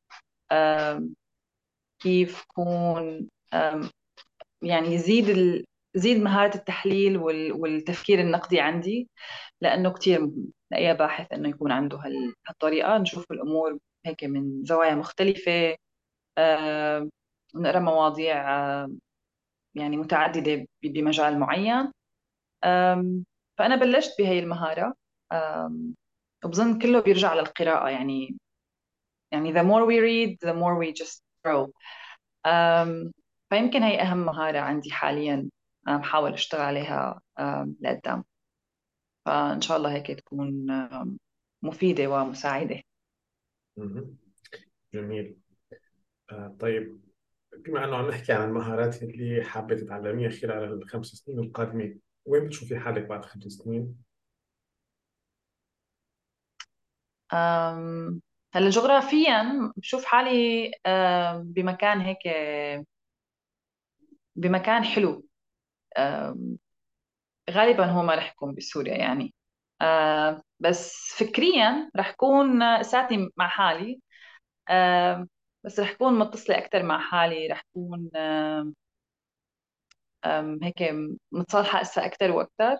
كيف 2.02 2.44
كون 2.48 3.30
يعني 4.62 4.88
يزيد 4.93 5.30
ال... 5.30 5.65
زيد 5.95 6.17
مهارة 6.22 6.56
التحليل 6.56 7.17
وال... 7.17 7.52
والتفكير 7.54 8.19
النقدي 8.19 8.60
عندي 8.60 9.10
لأنه 9.62 9.93
كثير 9.93 10.22
مهم 10.22 10.52
لأي 10.72 10.93
باحث 10.93 11.34
إنه 11.34 11.50
يكون 11.50 11.72
عنده 11.72 11.98
هال... 11.98 12.34
هالطريقة. 12.48 12.98
نشوف 12.98 13.32
الأمور 13.32 13.78
هيك 14.06 14.24
من 14.24 14.63
زوايا 14.65 14.95
مختلفة 14.95 15.76
أم، 16.38 17.12
نقرأ 17.56 17.80
مواضيع 17.80 18.56
أم، 18.86 19.00
يعني 19.76 19.98
متعددة 19.98 20.67
بمجال 20.84 21.39
معين. 21.39 21.91
أم، 22.63 23.26
فأنا 23.58 23.76
بلشت 23.76 24.15
بهي 24.19 24.39
المهارة. 24.39 24.93
أم، 25.32 25.95
وبظن 26.45 26.80
كله 26.80 27.02
بيرجع 27.02 27.34
للقراءة. 27.34 27.89
يعني 27.89 28.38
يعني 29.32 29.54
the 29.54 29.63
more 29.65 29.86
we 29.88 30.00
read 30.02 30.50
the 30.50 30.54
more 30.54 30.76
we 30.80 30.93
just 31.04 31.22
grow. 31.48 31.72
أم، 32.45 33.12
فيمكن 33.50 33.84
هي 33.84 34.02
أهم 34.02 34.18
مهارة 34.26 34.60
عندي 34.60 34.92
حاليا 34.92 35.50
أم، 35.88 35.98
بحاول 35.98 36.34
أشتغل 36.34 36.62
عليها 36.62 37.22
لقدام 37.82 38.24
فإن 39.26 39.62
شاء 39.62 39.78
الله 39.78 39.94
هيك 39.96 40.08
تكون 40.12 40.68
مفيدة 41.64 42.08
ومساعدة. 42.08 42.82
جميل 44.94 45.38
آه، 46.32 46.56
طيب 46.60 47.02
بما 47.58 47.86
أنه 47.86 47.96
عم 47.98 48.08
نحكي 48.10 48.34
عن 48.34 48.50
المهارات 48.50 49.04
اللي 49.04 49.44
حابة 49.44 49.76
تتعلميها 49.76 50.30
خلال 50.30 50.74
الخمس 50.74 51.08
سنين 51.08 51.40
القادمة 51.40 51.96
وين 52.26 52.46
بتشوفي 52.46 52.80
حالك 52.80 53.06
بعد 53.06 53.26
خمس 53.26 53.44
سنين؟ 53.44 53.96
هلأ 58.56 58.70
جغرافيا 58.70 59.72
بشوف 59.78 60.06
حالي 60.06 60.72
بمكان 61.44 62.02
هيك 62.02 62.28
بمكان 64.36 64.84
حلو. 64.84 65.26
غالبا 67.50 67.86
هو 67.86 68.04
ما 68.04 68.15
رح 68.15 68.32
يكون 68.32 68.56
بسوريا 68.56 68.96
يعني. 68.98 69.34
بس 70.60 70.94
فكريا 71.18 71.92
رح 71.98 72.12
كون 72.12 72.84
ساعتي 72.84 73.30
مع 73.38 73.48
حالي. 73.48 74.02
بس 75.63 75.80
رح 75.80 75.94
كون 75.94 76.20
متصلة 76.20 76.58
أكثر 76.58 76.84
مع 76.84 77.00
حالي 77.00 77.48
رح 77.48 77.63
كون 77.74 78.10
هيك 80.63 80.96
متصالحة 81.32 81.80
هسه 81.80 82.06
أكثر 82.06 82.32
وأكثر 82.32 82.78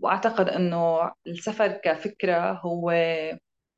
وأعتقد 0.00 0.48
إنه 0.48 1.12
السفر 1.26 1.72
كفكرة 1.72 2.52
هو 2.52 2.90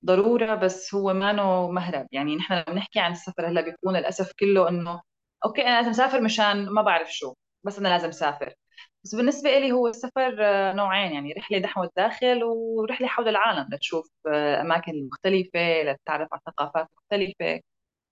ضرورة 0.05 0.55
بس 0.55 0.95
هو 0.95 1.13
ما 1.15 1.33
مهرب. 1.71 2.07
يعني 2.13 2.37
نحن 2.37 2.55
لما 2.55 2.65
بنحكي 2.69 3.01
عن 3.01 3.13
السفر 3.13 3.49
هلأ 3.49 3.61
بيكون 3.61 3.97
للأسف 3.97 4.33
كله 4.41 4.69
إنه 4.69 5.03
أوكي 5.45 5.63
أنا 5.63 5.77
لازم 5.77 5.91
أسافر 5.91 6.21
مشان 6.21 6.69
ما 6.71 6.83
بعرف 6.83 7.13
شو 7.13 7.35
بس 7.65 7.79
أنا 7.79 7.89
لازم 7.89 8.09
أسافر. 8.09 8.55
بس 9.05 9.15
بالنسبة 9.15 9.51
لي 9.59 9.73
هو 9.73 9.89
السفر 9.89 10.37
آه، 10.41 10.73
نوعين. 10.73 11.13
يعني 11.13 11.33
رحلة 11.33 11.59
نحو 11.59 11.85
الداخل 11.85 12.45
ورحلة 12.45 13.07
حول 13.09 13.29
العالم 13.29 13.69
لتشوف 13.73 14.11
آه، 14.33 14.61
أماكن 14.61 15.09
مختلفة 15.13 15.83
لتتعرف 15.83 16.29
على 16.33 16.41
ثقافات 16.47 16.89
مختلفة. 16.99 17.61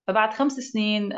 فبعد 0.08 0.34
خمس 0.34 0.52
سنين 0.52 1.12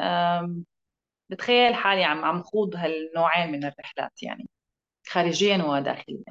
بتخيل 1.31 1.75
حالي 1.75 2.05
عم 2.05 2.25
عم 2.25 2.43
خوض 2.43 2.77
هالنوعين 2.77 3.53
من 3.53 3.65
الرحلات 3.65 4.23
يعني 4.23 4.49
خارجيا 5.09 5.65
وداخليا. 5.65 6.25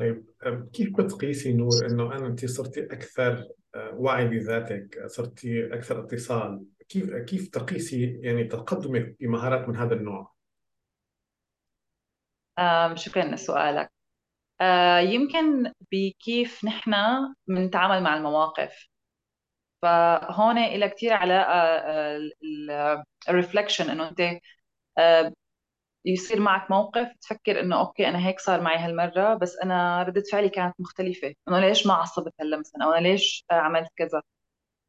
طيب 0.00 0.24
كيف 0.72 1.00
بتقيسي 1.00 1.52
نور 1.52 1.86
إنه 1.86 2.16
أنا 2.16 2.26
انت 2.26 2.46
صرتي 2.46 2.84
أكثر 2.84 3.44
أه، 3.74 3.94
وعي 3.94 4.28
بذاتك 4.28 5.06
صرتي 5.06 5.74
أكثر 5.74 6.04
اتصال؟ 6.04 6.64
كيف 6.88 7.14
كيف 7.14 7.48
تقيسي 7.48 8.20
يعني 8.22 8.44
تقدمك 8.44 9.16
بمهارات 9.20 9.68
من 9.68 9.76
هذا 9.76 9.94
النوع؟ 9.94 10.32
آم، 12.58 12.96
شكرا 12.96 13.24
لسؤالك. 13.24 13.92
آه، 14.60 14.98
يمكن 14.98 15.72
بكيف 15.92 16.64
نحن 16.64 16.94
بنتعامل 17.48 18.02
مع 18.02 18.16
المواقف. 18.16 18.86
فهون 19.82 20.58
إلى 20.58 20.88
كتير 20.88 21.12
علاقة 21.12 21.54
ال 23.28 23.34
reflection 23.34 23.90
إنه 23.90 24.08
أنت 24.08 24.20
آه، 24.98 25.32
يصير 26.04 26.40
معك 26.40 26.70
موقف 26.70 27.08
تفكر 27.20 27.60
إنه 27.60 27.80
okay 27.80 28.08
أنا 28.08 28.26
هيك 28.26 28.40
صار 28.40 28.60
معي 28.60 28.78
هالمرة 28.78 29.34
بس 29.34 29.56
أنا 29.58 30.02
ردة 30.02 30.22
فعلي 30.32 30.48
كانت 30.48 30.74
مختلفة. 30.80 31.34
إنه 31.48 31.60
ليش 31.60 31.86
ما 31.86 31.94
عصبت 31.94 32.34
هلا 32.40 32.58
مثلا؟ 32.58 32.84
أو 32.84 32.92
أنا 32.92 33.08
ليش 33.08 33.44
عملت 33.50 33.90
كذا؟ 33.96 34.22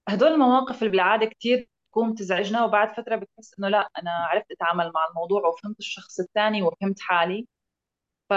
هدول 0.09 0.29
المواقف 0.33 0.79
اللي 0.79 0.91
بالعادة 0.91 1.25
كثير 1.25 1.69
تكون 1.91 2.15
تزعجنا 2.15 2.65
وبعد 2.65 2.89
فترة 2.97 3.15
بتحس 3.15 3.59
إنه 3.59 3.69
لا 3.69 3.89
أنا 3.99 4.11
عرفت 4.11 4.51
أتعامل 4.51 4.91
مع 4.95 5.07
الموضوع 5.09 5.47
وفهمت 5.47 5.79
الشخص 5.79 6.19
الثاني 6.19 6.61
وفهمت 6.63 6.99
حالي. 7.01 7.47
ف 8.29 8.33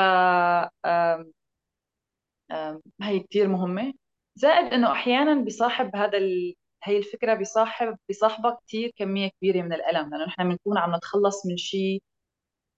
هي 3.03 3.21
كثير 3.21 3.49
مهمة. 3.49 3.93
زائد 4.37 4.73
إنه 4.73 4.93
أحيانا 4.93 5.35
بيصاحب 5.45 5.97
هذا 5.97 6.19
ال... 6.19 6.55
هي 6.85 6.99
الفكرة 6.99 7.35
بيصاحب 7.35 7.97
بيصاحبها 8.09 8.59
كثير 8.67 8.93
كمية 8.97 9.29
كبيرة 9.39 9.63
من 9.63 9.73
الألم. 9.73 10.11
لأنه 10.11 10.25
نحن 10.27 10.49
بنكون 10.49 10.79
عم 10.79 10.95
نتخلص 10.97 11.47
من 11.47 11.57
شيء 11.57 12.03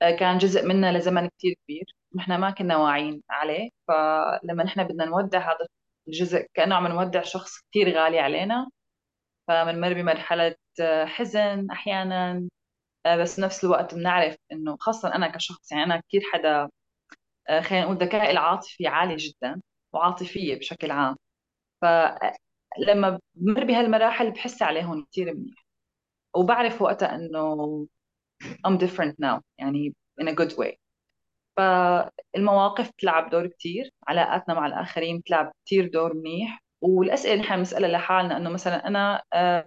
كان 0.01 0.39
جزء 0.39 0.67
منا 0.67 0.99
لزمن 0.99 1.29
كتير 1.29 1.55
كبير 1.65 1.85
نحن 2.17 2.37
ما 2.37 2.51
كنا 2.51 2.77
واعيين 2.77 3.23
عليه. 3.31 3.71
فلما 3.89 4.65
نحن 4.65 4.85
بدنا 4.85 5.05
نودع 5.05 5.39
هذا 5.41 5.67
الجزء 6.09 6.47
كأنه 6.55 6.75
عم 6.75 6.87
نودع 6.87 7.23
شخص 7.23 7.59
كتير 7.61 7.99
غالي 7.99 8.19
علينا. 8.21 8.69
فبنمر 9.49 9.93
بمرحلة 9.95 10.57
آه، 10.81 11.05
حزن 11.05 11.71
أحيانا 11.71 12.49
آه، 13.07 13.17
بس 13.17 13.41
بنفس 13.41 13.65
الوقت 13.65 13.95
بنعرف 13.95 14.37
إنه 14.53 14.77
خاصة 14.81 15.15
أنا 15.15 15.29
كشخص 15.29 15.73
يعني 15.73 15.85
أنا 15.85 16.01
كتير 16.01 16.23
حدا 16.33 16.71
آه، 17.49 17.61
خلينا 17.61 17.85
نقول 17.85 17.97
ذكائي 17.99 18.31
العاطفي 18.31 18.87
عالي 18.87 19.17
جدا 19.17 19.63
وعاطفية 19.93 20.55
بشكل 20.59 20.91
عام. 20.91 21.17
فلما 21.83 23.21
بمر 23.35 23.65
بهالمراحل 23.65 24.31
بحس 24.31 24.63
عليهم 24.63 25.05
كتير 25.05 25.35
منيح. 25.35 25.67
وبعرف 26.37 26.83
وقتها 26.83 27.15
إنه 27.15 27.87
I'm 28.67 28.79
different 28.79 29.15
now 29.21 29.41
يعني 29.59 29.95
in 30.21 30.29
a 30.29 30.33
good 30.33 30.53
way. 30.59 30.77
فالمواقف 31.57 32.91
بتلعب 32.91 33.31
دور 33.31 33.47
كتير 33.47 33.91
علاقاتنا 34.09 34.55
مع 34.55 34.67
الآخرين 34.67 35.19
بتلعب 35.19 35.53
كتير 35.65 35.89
دور 35.89 36.15
منيح. 36.15 36.63
والأسئلة 36.81 37.33
اللي 37.35 37.45
نحن 37.45 37.57
بنسألها 37.57 37.91
لحالنا 37.91 38.37
إنه 38.37 38.51
مثلا 38.51 38.87
أنا 38.89 39.23
آه، 39.35 39.67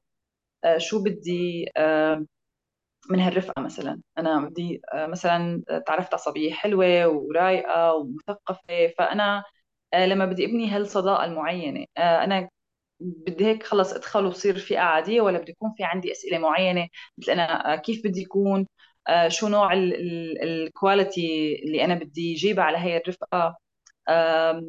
آه، 0.66 0.78
شو 0.78 1.04
بدي 1.04 1.70
آه، 1.78 2.26
من 3.10 3.20
هالرفقة 3.20 3.62
مثلا؟ 3.62 4.02
أنا 4.18 4.40
بدي 4.42 4.82
مثلا 4.96 5.64
تعرفت 5.88 6.14
على 6.14 6.22
صبية 6.22 6.54
حلوة 6.54 7.08
ورايقة 7.08 7.94
ومثقفة 7.96 8.88
فأنا 8.98 9.44
لما 9.96 10.26
بدي 10.26 10.46
أبني 10.46 10.70
هالصداقة 10.72 11.26
المعينة 11.26 11.86
أنا 11.98 12.50
بدي 13.00 13.46
هيك 13.46 13.64
خلص 13.64 13.94
أدخل 13.94 14.26
وصير 14.26 14.58
فئة 14.60 14.80
عادية 14.80 15.22
ولا 15.22 15.40
بدي 15.40 15.52
يكون 15.52 15.74
في 15.78 15.84
عندي 15.84 16.12
أسئلة 16.12 16.38
معينة 16.38 16.88
مثل 17.18 17.32
أنا 17.32 17.76
كيف 17.76 18.02
بدي 18.06 18.22
يكون 18.22 18.68
آه، 19.08 19.28
شو 19.28 19.48
نوع 19.48 19.74
الكواليتي 20.44 21.56
اللي 21.66 21.86
أنا 21.86 21.94
بدي 21.96 22.34
اجيبها 22.36 22.64
على 22.64 22.78
هي 22.78 22.98
الرفقة 22.98 23.58
آه، 24.10 24.62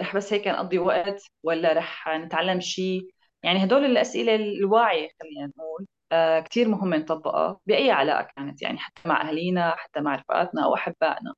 رح 0.00 0.16
بس 0.16 0.32
هيك 0.32 0.48
نقضي 0.48 0.78
وقت 0.78 1.22
ولا 1.42 1.72
رح 1.72 2.08
نتعلم 2.08 2.60
شيء 2.60 3.10
يعني 3.42 3.64
هدول 3.64 3.84
الأسئلة 3.84 4.34
الواعية 4.34 5.08
خلينا 5.22 5.46
نقول 5.46 5.86
آه، 6.12 6.40
كثير 6.40 6.68
مهم 6.68 6.94
نطبقها 6.94 7.60
بأي 7.66 7.90
علاقة 7.90 8.28
كانت 8.36 8.62
يعني 8.62 8.78
حتى 8.78 9.08
مع 9.08 9.28
أهالينا 9.28 9.74
حتى 9.76 10.00
مع 10.00 10.14
رفقاتنا 10.14 10.64
أو 10.64 10.74
أحبائنا. 10.74 11.34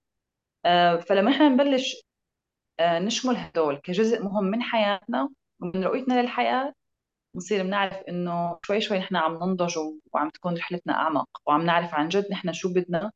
آه، 0.67 0.97
فلما 0.97 1.31
إحنا 1.33 1.49
نبلش 1.49 2.03
آه، 2.81 2.99
نشمل 2.99 3.37
هدول 3.37 3.77
كجزء 3.79 4.23
مهم 4.25 4.45
من 4.45 4.63
حياتنا 4.63 5.29
ومن 5.63 5.85
رؤيتنا 5.85 6.23
للحياة 6.23 6.75
بنصير 7.35 7.63
بنعرف 7.65 7.95
إنه 8.09 8.59
شوي 8.67 8.81
شوي 8.81 8.99
نحن 8.99 9.17
عم 9.17 9.35
ننضج 9.35 9.79
وعم 10.15 10.31
تكون 10.31 10.57
رحلتنا 10.59 10.95
أعمق 10.95 11.29
وعم 11.47 11.63
نعرف 11.67 11.95
عن 11.95 12.09
جد 12.09 12.27
نحن 12.33 12.53
شو 12.53 12.75
بدنا 12.75 13.13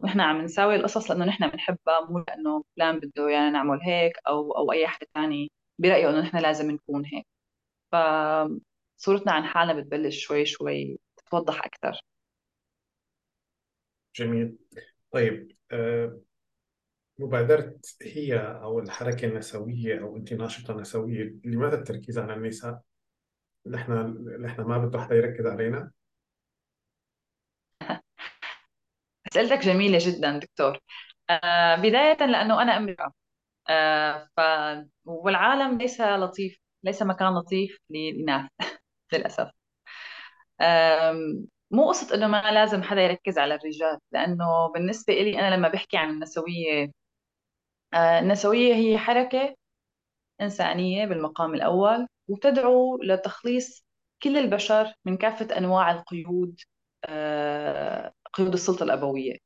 ونحن 0.00 0.20
عم 0.20 0.42
نساوي 0.42 0.76
القصص 0.76 1.10
لأنه 1.10 1.24
نحن 1.26 1.48
بنحبها 1.48 2.00
مو 2.10 2.18
لأنه 2.28 2.64
فلان 2.76 3.00
بده 3.00 3.28
يعني 3.30 3.50
نعمل 3.50 3.80
هيك 3.82 4.12
أو 4.28 4.52
أو 4.52 4.72
أي 4.72 4.86
حدا 4.88 5.06
تاني 5.14 5.52
برأيه 5.78 6.10
إنه 6.10 6.20
نحن 6.20 6.38
لازم 6.38 6.70
نكون 6.70 7.06
هيك. 7.06 7.26
فصورتنا 7.92 9.32
عن 9.32 9.44
حالنا 9.44 9.74
بتبلش 9.80 10.20
شوي 10.26 10.46
شوي 10.46 10.98
تتوضح 11.16 11.66
أكثر 11.66 12.00
جميل. 14.16 14.58
طيب 15.12 15.56
أه، 15.72 16.20
مبادرة 17.18 17.74
هي 18.02 18.38
أو 18.38 18.78
الحركة 18.78 19.26
النسوية 19.26 20.00
أو 20.00 20.16
أنت 20.16 20.32
ناشطة 20.32 20.74
نسوية 20.74 21.34
لماذا 21.44 21.74
التركيز 21.78 22.18
على 22.18 22.34
النساء؟ 22.34 22.80
نحن 23.68 23.92
نحن 24.42 24.62
ما 24.62 24.78
بده 24.78 25.00
حدا 25.00 25.14
يركز 25.16 25.46
علينا؟ 25.46 25.92
اسئلتك 29.32 29.58
جميلة 29.64 29.98
جدا 30.00 30.38
دكتور. 30.38 30.78
آه 31.30 31.76
بداية 31.76 32.16
لأنه 32.26 32.62
أنا 32.62 32.76
امراه 32.76 33.12
آه 33.70 34.28
ف 34.36 34.40
والعالم 35.06 35.78
ليس 35.78 36.00
لطيف 36.00 36.58
ليس 36.84 37.02
مكان 37.02 37.34
لطيف 37.34 37.78
للإناث 37.90 38.50
للأسف. 39.14 39.50
مو 41.70 41.88
قصة 41.88 42.14
إنه 42.14 42.26
ما 42.26 42.52
لازم 42.52 42.82
حدا 42.82 43.00
يركز 43.02 43.38
على 43.38 43.54
الرجال 43.54 43.98
لأنه 44.12 44.72
بالنسبة 44.74 45.14
إلي 45.14 45.38
أنا 45.40 45.54
لما 45.56 45.68
بحكي 45.68 45.96
عن 45.96 46.10
النسوية 46.10 46.90
النسوية 47.94 48.74
هي 48.74 48.98
حركة 48.98 49.54
إنسانية 50.40 51.06
بالمقام 51.06 51.54
الأول 51.54 52.06
وتدعو 52.28 52.98
لتخليص 53.02 53.86
كل 54.22 54.38
البشر 54.38 54.94
من 55.04 55.16
كافة 55.16 55.58
أنواع 55.58 55.90
القيود 55.92 56.60
آه، 57.04 58.12
قيود 58.34 58.52
السلطة 58.54 58.84
الأبوية. 58.84 59.38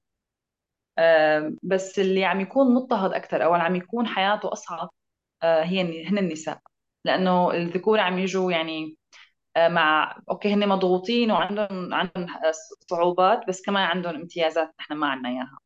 آم، 0.98 1.59
بس 1.62 1.98
اللي 1.98 2.24
عم 2.24 2.40
يكون 2.40 2.74
مضطهد 2.74 3.12
أكثر 3.12 3.44
أو 3.44 3.54
عم 3.54 3.76
يكون 3.76 4.06
حياته 4.06 4.52
أصعب 4.52 4.90
آه، 5.42 5.62
هي 5.64 6.09
هن 6.09 6.18
النساء. 6.18 6.61
لأنه 7.04 7.50
الذكور 7.52 8.00
عم 8.00 8.18
يجوا 8.18 8.52
يعني 8.52 8.96
آه، 9.56 9.68
مع 9.68 10.18
okay 10.31 10.55
هن 10.54 10.68
مضغوطين 10.68 11.30
وعندهم 11.32 11.94
عندهم 11.94 12.26
صعوبات 12.90 13.48
بس 13.48 13.62
كمان 13.62 13.85
عندهم 13.85 14.16
امتيازات 14.16 14.74
نحن 14.80 14.94
ما 14.94 15.09
عندنا 15.09 15.28
إياها. 15.30 15.59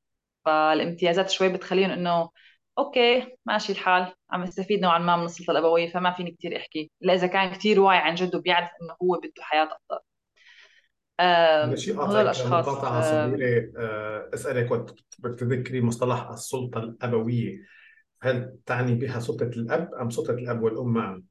فالامتيازات 0.44 1.30
شوي 1.30 1.48
بتخليهم 1.50 1.90
إنه 1.90 2.30
okay 2.78 3.36
ماشي 3.46 3.72
الحال. 3.72 4.12
عم 4.30 4.42
يستفيد 4.42 4.80
نوعا 4.80 4.98
ما 4.98 5.16
من 5.16 5.24
السلطة 5.24 5.50
الأبوية 5.50 5.90
فما 5.92 6.12
فيني 6.12 6.30
كثير 6.30 6.56
أحكي. 6.56 6.90
الا 7.02 7.14
إذا 7.14 7.26
كان 7.26 7.52
كثير 7.52 7.80
واعي 7.80 7.98
عن 7.98 8.14
جد 8.14 8.34
وبيعرف 8.34 8.68
إنه 8.82 8.96
هو 9.02 9.18
بده 9.18 9.32
حياة 9.40 9.64
أفضل. 9.64 10.00
قاطعك 11.98 12.22
الأشخاص 12.22 12.68
مقاطعة 12.68 13.00
آم، 13.00 13.30
صغيرة 13.30 13.72
أه، 13.78 14.30
أسألك 14.34 14.70
وقت 14.70 14.94
بتذكري 15.18 15.80
مصطلح 15.80 16.28
السلطة 16.30 16.78
الأبوية. 16.78 17.58
هل 18.22 18.58
تعني 18.66 18.94
بها 18.94 19.20
سلطة 19.20 19.44
الأب 19.44 19.94
أم 19.94 20.10
سلطة 20.10 20.30
الأب 20.30 20.62
والأم 20.62 20.92
معا؟ 20.92 21.22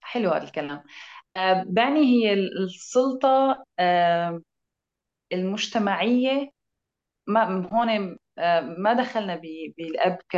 حلو 0.00 0.30
هذا 0.30 0.44
الكلام. 0.44 0.82
بعني 1.66 2.00
هي 2.00 2.34
السلطة 2.34 3.64
آم، 3.80 4.44
المجتمعية 5.32 6.50
ما 7.26 7.68
هون 7.72 8.18
آه، 8.38 8.60
ما 8.60 8.92
دخلنا 8.92 9.36
بالأب 9.78 10.18
ك 10.30 10.36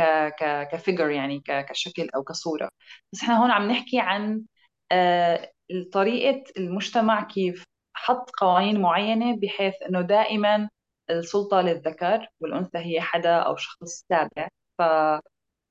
كفيجر 0.71 1.09
يعني 1.11 1.39
كشكل 1.69 2.09
أو 2.15 2.23
كصورة. 2.23 2.69
بس 3.13 3.23
إحنا 3.23 3.43
هون 3.43 3.51
عم 3.51 3.71
نحكي 3.71 3.99
عن 3.99 4.43
آه، 4.91 5.51
طريقة 5.93 6.43
المجتمع 6.57 7.23
كيف 7.23 7.63
حط 7.93 8.29
قوانين 8.31 8.81
معينة 8.81 9.37
بحيث 9.39 9.73
إنه 9.89 10.01
دائما 10.01 10.69
السلطة 11.09 11.61
للذكر 11.61 12.27
والأنثى 12.39 12.77
هي 12.77 13.01
حدا 13.01 13.35
أو 13.37 13.55
شخص 13.55 14.03
تابع 14.09 14.47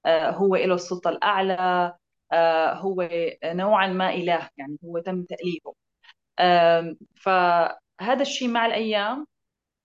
فهو 0.04 0.56
له 0.56 0.74
السلطة 0.74 1.10
الأعلى 1.10 1.54
آه، 2.32 2.74
هو 2.74 3.08
نوعا 3.44 3.86
ما 3.86 4.10
إله 4.14 4.48
يعني 4.56 4.78
هو 4.84 4.98
تم 4.98 5.22
تأليفه. 5.24 5.74
آم، 6.40 6.98
فهذا 8.02 8.22
الشيء 8.22 8.48
مع 8.48 8.66
الأيام 8.66 9.26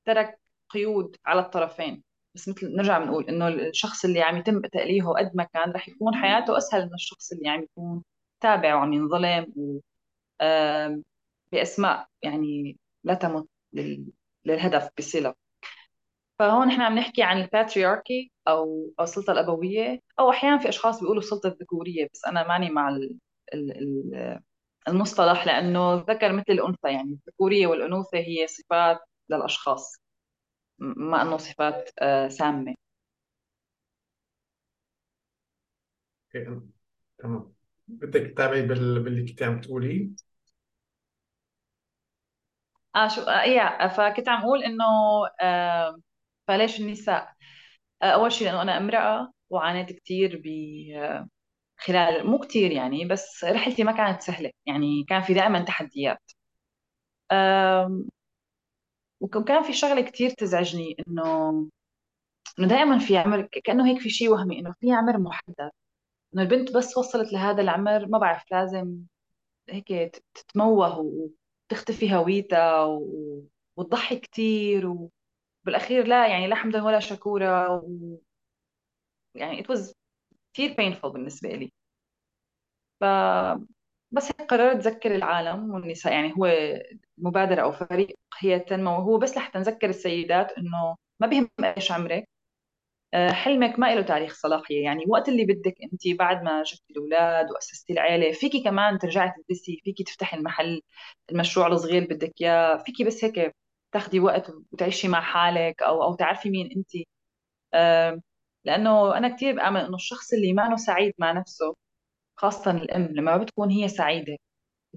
ترك 0.06 0.40
قيود 0.70 1.16
على 1.26 1.40
الطرفين. 1.42 2.04
بس 2.36 2.50
مثل 2.50 2.76
نرجع 2.76 3.00
بنقول 3.00 3.24
إنه 3.30 3.48
الشخص 3.48 4.06
اللي 4.06 4.22
عم 4.22 4.38
يتم 4.38 4.62
تأليهه 4.62 5.14
قد 5.14 5.32
ما 5.36 5.44
كان 5.44 5.72
رح 5.72 5.90
يكون 5.90 6.16
حياته 6.16 6.58
أسهل 6.58 6.86
من 6.86 6.94
الشخص 6.94 7.32
اللي 7.32 7.50
عم 7.50 7.64
يكون 7.64 8.04
تابع 8.42 8.76
وعم 8.76 8.94
ينظلم 8.94 9.54
و 9.56 9.80
آم، 10.42 11.04
بأسماء 11.52 12.08
يعني 12.24 12.78
لا 13.04 13.14
تمت 13.14 13.48
لل- 13.74 14.08
للهدف 14.46 14.90
بصلة. 14.98 15.34
فهون 16.40 16.72
إحنا 16.72 16.86
عم 16.86 17.00
نحكي 17.00 17.24
عن 17.24 17.42
ال 17.42 17.50
patriarchy 17.50 18.32
أو 18.48 18.94
أو 19.00 19.04
السلطة 19.04 19.32
الأبوية 19.34 20.02
أو 20.20 20.30
أحيانا 20.30 20.58
في 20.58 20.70
أشخاص 20.70 21.00
بيقولوا 21.02 21.22
السلطة 21.22 21.48
الذكورية 21.48 22.08
بس 22.14 22.26
أنا 22.26 22.48
ماني 22.48 22.70
مع 22.70 22.90
ال- 22.90 23.18
ال- 23.54 23.72
ال- 23.72 24.40
المصطلح 24.88 25.46
لأنه 25.48 25.94
ذكر 25.96 26.34
مثل 26.34 26.46
الأنثى 26.50 26.94
يعني 26.94 27.12
الذكورية 27.28 27.68
والأنوثة 27.68 28.18
هي 28.18 28.48
صفات 28.48 29.00
للأشخاص 29.30 29.96
م- 30.80 31.10
ما 31.12 31.22
إنه 31.22 31.38
صفات 31.38 31.90
آه، 32.02 32.28
سامة. 32.28 32.76
okay، 36.36 36.62
تمام. 37.20 37.54
بدك 37.88 38.22
تتابعي 38.34 38.62
بال... 38.62 39.04
باللي 39.04 39.28
كنت 39.32 39.44
عم 39.44 39.62
تقولي؟ 39.62 40.12
آه 42.96 43.08
شو 43.08 43.22
آه 43.22 43.44
يا 43.44 43.88
فكنت 43.88 44.30
عم 44.30 44.42
أقول 44.42 44.64
إنه 44.64 44.84
آه 45.42 45.98
فليش 46.48 46.80
النساء. 46.80 47.34
آه 48.04 48.06
أول 48.06 48.32
شيء 48.34 48.48
لأنه 48.48 48.62
أنا 48.62 48.78
أمرأة 48.78 49.34
وعانيت 49.50 49.94
كثير 49.94 50.42
ب 50.46 50.48
آه، 50.96 51.30
خلال 51.78 52.28
مو 52.28 52.40
كثير 52.40 52.72
يعني 52.72 53.06
بس 53.06 53.44
رحلتي 53.44 53.84
ما 53.84 53.92
كانت 53.92 54.22
سهلة 54.22 54.52
يعني 54.66 55.04
كان 55.10 55.22
في 55.22 55.34
دائما 55.34 55.62
تحديات. 55.64 56.22
وكان 59.22 59.64
في 59.64 59.74
شغلة 59.74 60.02
كثير 60.02 60.30
تزعجني 60.30 60.96
إنه 61.08 61.50
إنه 62.60 62.68
دائما 62.68 63.00
في 63.00 63.18
عمر 63.18 63.42
كأنه 63.64 63.88
هيك 63.88 64.00
في 64.02 64.10
شيء 64.10 64.30
وهمي 64.30 64.60
إنه 64.60 64.74
في 64.80 64.92
عمر 64.92 65.18
محدد. 65.20 65.72
إنه 66.34 66.44
البنت 66.44 66.72
بس 66.78 66.98
وصلت 66.98 67.34
لهذا 67.34 67.62
العمر 67.62 68.08
ما 68.08 68.18
بعرف 68.20 68.52
لازم 68.52 68.98
هيك 69.70 69.88
تتموه 70.36 71.00
وتختفي 71.72 72.16
هويتها 72.16 72.84
و... 72.86 73.44
وتضحي 73.78 74.20
كثير 74.20 74.88
وبالأخير 75.66 76.08
لا 76.08 76.28
يعني 76.28 76.48
لا 76.48 76.56
حمدا 76.56 76.84
ولا 76.84 77.00
شكورا 77.00 77.70
و... 77.70 78.20
يعني 79.36 79.64
it 79.64 79.68
was 79.68 79.94
كثير 80.58 80.76
painful 80.76 81.08
بالنسبة 81.08 81.50
لي. 81.50 81.72
ف 83.00 83.04
بس 84.12 84.26
هيك 84.28 84.42
قررت 84.50 84.88
أذكر 84.88 85.16
العالم 85.16 85.72
والنساء 85.74 86.14
يعني 86.14 86.34
هو 86.38 86.48
مبادرة 87.18 87.62
أو 87.62 87.72
فريق 87.72 88.08
هي 88.40 88.60
تنمو 88.60 88.92
هو 88.96 89.18
بس 89.18 89.38
لحتى 89.38 89.60
نذكر 89.60 89.90
السيدات 89.90 90.52
إنه 90.58 90.96
ما 91.20 91.28
بهم 91.28 91.50
إيش 91.64 91.92
عمرك. 91.92 92.30
آه، 93.14 93.32
حلمك 93.32 93.80
ما 93.80 93.96
له 93.96 94.02
تاريخ 94.02 94.36
صلاحية 94.36 94.84
يعني 94.84 95.04
وقت 95.10 95.30
اللي 95.30 95.46
بدك 95.46 95.76
أنت 95.94 96.08
بعد 96.20 96.44
ما 96.44 96.64
جبتي 96.64 96.86
الأولاد 96.94 97.52
وأسستي 97.52 97.94
العيلة 97.94 98.34
فيكي 98.34 98.64
كمان 98.64 99.00
ترجعي 99.00 99.32
تدرسي 99.32 99.82
فيكي 99.86 100.04
تفتحي 100.04 100.38
المحل 100.38 100.82
المشروع 101.32 101.68
الصغير 101.68 102.04
اللي 102.04 102.16
بدك 102.16 102.34
إياه 102.42 102.78
فيكي 102.78 103.04
بس 103.04 103.26
هيك 103.26 103.56
تاخدي 103.94 104.20
وقت 104.20 104.52
وتعيشي 104.74 105.08
مع 105.08 105.22
حالك 105.22 105.84
أو 105.84 106.04
أو 106.04 106.16
تعرفي 106.16 106.50
مين 106.50 106.72
أنت. 106.78 106.92
لأنه 108.68 109.18
أنا 109.18 109.36
كثير 109.36 109.56
بآمن 109.56 109.80
إنه 109.80 109.96
الشخص 109.96 110.34
اللي 110.34 110.54
ما 110.54 110.76
سعيد 110.78 111.14
مع 111.18 111.32
نفسه 111.32 111.76
خاصة 112.38 112.72
الأم 112.72 113.04
لما 113.04 113.38
ما 113.38 113.44
بتكون 113.44 113.72
هي 113.72 113.88
سعيدة 113.88 114.38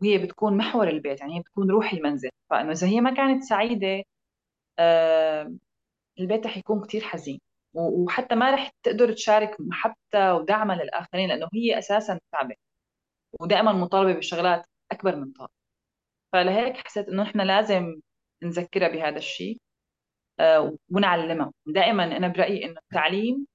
وهي 0.02 0.18
بتكون 0.18 0.56
محور 0.56 0.88
البيت 0.88 1.20
يعني 1.20 1.36
هي 1.36 1.40
بتكون 1.40 1.70
روح 1.70 1.92
المنزل. 1.92 2.30
فإنه 2.50 2.72
إذا 2.72 2.86
هي 2.88 3.00
ما 3.00 3.14
كانت 3.14 3.42
سعيدة 3.44 4.04
آه، 4.78 5.54
البيت 6.20 6.46
رح 6.46 6.56
يكون 6.58 6.82
كتير 6.86 7.02
حزين. 7.02 7.40
وحتى 7.74 8.34
ما 8.34 8.54
رح 8.54 8.70
تقدر 8.82 9.12
تشارك 9.12 9.56
محبتها 9.60 10.32
ودعمها 10.34 10.76
للآخرين 10.76 11.28
لأنه 11.28 11.48
هي 11.54 11.78
أساسا 11.78 12.20
تعبة 12.32 12.54
ودائما 13.40 13.72
مطالبة 13.72 14.18
بشغلات 14.18 14.66
أكبر 14.92 15.16
من 15.16 15.32
طاقة. 15.32 15.52
فلهيك 16.32 16.76
حسيت 16.76 17.08
إنه 17.08 17.22
إحنا 17.22 17.42
لازم 17.42 18.00
نذكرها 18.42 18.88
بهذا 18.88 19.18
الشيء 19.18 19.58
آه، 20.40 20.76
ونعلمها. 20.90 21.52
دائما 21.66 22.04
أنا 22.16 22.28
برأيي 22.28 22.64
إنه 22.66 22.78
التعليم 22.80 23.46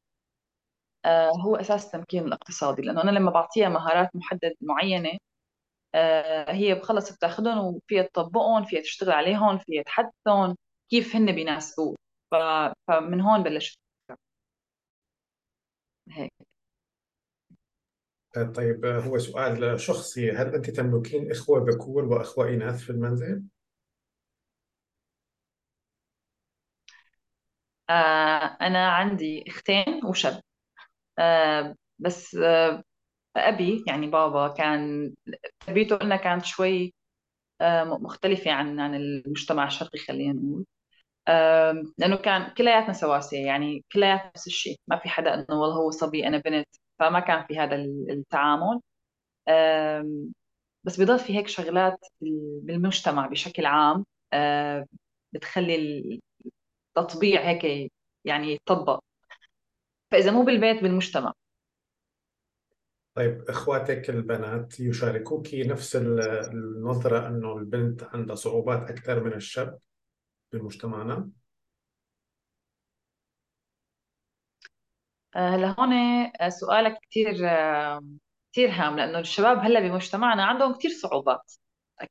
هو 1.46 1.56
أساس 1.56 1.86
التمكين 1.86 2.26
الاقتصادي 2.26 2.82
لأنه 2.82 3.04
أنا 3.04 3.12
لما 3.12 3.32
بعطيها 3.32 3.70
مهارات 3.70 4.10
محددة 4.16 4.56
معينة 4.62 5.18
آه، 5.96 6.52
هي 6.52 6.82
خلص 6.82 7.14
بتاخدهم 7.14 7.76
وفيها 7.76 8.04
تطبقهم 8.04 8.66
فيها 8.66 8.82
تشتغل 8.82 9.12
عليهم 9.12 9.58
فيها 9.58 9.84
تحدثهم 9.84 10.56
كيف 10.92 11.16
هن 11.16 11.32
بيناسبوه. 11.32 11.96
فمن 12.88 13.22
هون 13.22 13.44
بلشت 13.44 13.80
هيك 16.10 16.34
آه، 18.38 18.44
طيب 18.44 18.86
آه، 18.86 19.00
هو 19.00 19.18
سؤال 19.18 19.80
شخصي 19.80 20.32
هل 20.32 20.56
أنت 20.56 20.70
تملكين 20.70 21.32
إخوة 21.32 21.66
ذكور 21.70 22.06
وأخوة 22.06 22.50
إناث 22.50 22.82
في 22.82 22.90
المنزل؟ 22.90 23.44
آه، 27.90 28.58
أنا 28.62 28.90
عندي 28.92 29.44
أختين 29.48 30.06
وشاب 30.06 30.34
آه، 30.34 30.45
بس 32.00 32.36
آه، 32.36 32.84
أبي 33.38 33.84
يعني 33.88 34.08
بابا 34.08 34.48
كان 34.50 35.14
تربيته 35.68 35.98
لنا 36.06 36.16
كانت 36.18 36.46
شوي 36.46 36.94
آه، 37.62 37.84
مختلفة 37.86 38.52
عن 38.52 38.82
عن 38.82 38.96
المجتمع 38.96 39.68
الشرقي 39.68 40.00
خلينا 40.00 40.34
نقول. 40.34 40.66
لأنه 41.98 42.16
كان 42.16 42.54
كلياتنا 42.58 42.94
سواسية 42.94 43.46
يعني 43.46 43.86
كلياتنا 43.94 44.32
نفس 44.36 44.48
الشيء 44.48 44.78
ما 44.88 44.98
في 45.00 45.10
حدا 45.10 45.34
إنه 45.34 45.46
والله 45.62 45.76
هو 45.78 45.92
صبي 45.92 46.28
أنا 46.28 46.38
بنت 46.38 46.68
فما 47.00 47.20
كان 47.20 47.46
في 47.48 47.60
هذا 47.60 47.76
التعامل. 48.10 48.82
بس 50.84 50.98
بيضل 51.00 51.20
في 51.20 51.38
هيك 51.38 51.48
شغلات 51.48 52.00
بال- 52.22 52.60
بالمجتمع 52.64 53.28
بشكل 53.28 53.66
عام 53.66 54.06
آه، 54.34 54.86
بتخلي 55.34 55.76
التطبيع 56.98 57.42
هيك 57.50 57.92
يعني 58.26 58.48
يتطبق. 58.54 59.05
فإذا 60.12 60.32
مو 60.32 60.44
بالبيت 60.44 60.84
بالمجتمع. 60.84 61.34
طيب 63.16 63.50
إخواتك 63.50 64.10
البنات 64.10 64.80
يشاركوك 64.80 65.48
نفس 65.54 65.96
ال- 65.96 66.20
النظرة 66.54 67.28
أنه 67.28 67.58
البنت 67.58 68.04
عندها 68.04 68.36
صعوبات 68.36 68.90
أكثر 68.92 69.24
من 69.24 69.34
الشاب 69.34 69.80
بمجتمعنا؟ 70.54 71.30
آه، 75.36 75.50
هلأ 75.56 75.76
هون 75.80 75.94
آه، 76.42 76.50
سؤالك 76.50 77.00
كثير 77.12 77.50
آه، 77.50 78.02
كثير 78.54 78.70
هام 78.72 78.98
لأنه 78.98 79.20
الشباب 79.20 79.58
هلأ 79.58 79.80
بمجتمعنا 79.80 80.46
عندهم 80.46 80.74
كثير 80.74 80.92
صعوبات 80.92 81.54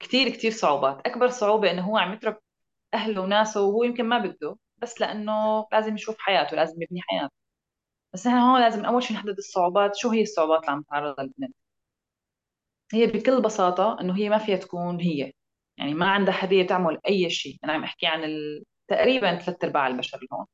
كثير 0.00 0.28
كثير 0.30 0.50
صعوبات. 0.52 1.07
أكبر 1.07 1.28
صعوبة 1.28 1.70
إنه 1.70 1.83
هو 1.83 1.96
عم 1.98 2.12
يترك 2.12 2.38
أهله 2.94 3.22
وناسه 3.22 3.62
وهو 3.62 3.85
يمكن 3.85 4.04
ما 4.07 4.18
بده 4.18 4.57
بس 4.78 5.00
لأنه 5.00 5.66
لازم 5.72 5.94
يشوف 5.94 6.16
حياته 6.18 6.57
لازم 6.57 6.83
يبني 6.83 7.00
حياته. 7.02 7.43
بس 8.14 8.27
نحن 8.27 8.37
هون 8.37 8.61
لازم 8.61 8.85
أول 8.85 9.03
شيء 9.03 9.16
نحدد 9.16 9.37
الصعوبات 9.38 9.96
شو 9.96 10.11
هي 10.11 10.22
الصعوبات 10.22 10.61
اللي 10.61 10.72
عم 10.72 10.83
تتعرض 10.83 11.20
البنت 11.20 11.55
هي 12.92 13.07
بكل 13.07 13.42
بساطة 13.42 14.00
إنه 14.00 14.16
هي 14.16 14.29
ما 14.29 14.38
فيها 14.38 14.57
تكون 14.57 15.00
هي. 15.00 15.33
يعني 15.79 15.94
ما 15.94 16.11
عندها 16.11 16.33
حرية 16.35 16.66
تعمل 16.66 16.98
أي 17.09 17.31
شيء 17.31 17.59
أنا 17.64 17.72
عم 17.72 17.85
أحكي 17.85 18.07
عن 18.07 18.24
ال... 18.24 18.64
تقريبا 18.88 19.38
ثلاث 19.38 19.64
أرباع 19.64 19.87
البشر 19.87 20.16
اللي 20.18 20.29
هون 20.33 20.46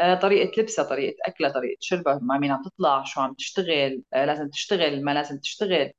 آه، 0.00 0.14
طريقة 0.14 0.62
لبسها 0.62 0.84
طريقة 0.84 1.16
أكلها 1.28 1.50
طريقة 1.52 1.76
شربها 1.80 2.20
مع 2.22 2.38
مين 2.38 2.52
عم 2.52 2.62
تطلع 2.64 3.04
شو 3.04 3.20
عم 3.20 3.34
تشتغل 3.34 4.02
آه، 4.14 4.24
لازم 4.24 4.48
تشتغل 4.50 5.04
ما 5.04 5.14
لازم 5.14 5.38
تشتغل. 5.40 5.92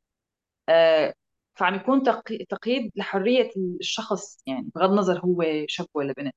آه، 0.69 1.13
فعم 1.56 1.75
يكون 1.75 2.04
تق- 2.04 2.43
تقييد 2.49 2.91
لحرية 2.95 3.52
الشخص. 3.82 4.43
يعني 4.47 4.71
بغض 4.75 4.89
النظر 4.91 5.19
هو 5.25 5.43
شاب 5.69 5.88
ولا 5.95 6.13
بنت. 6.13 6.36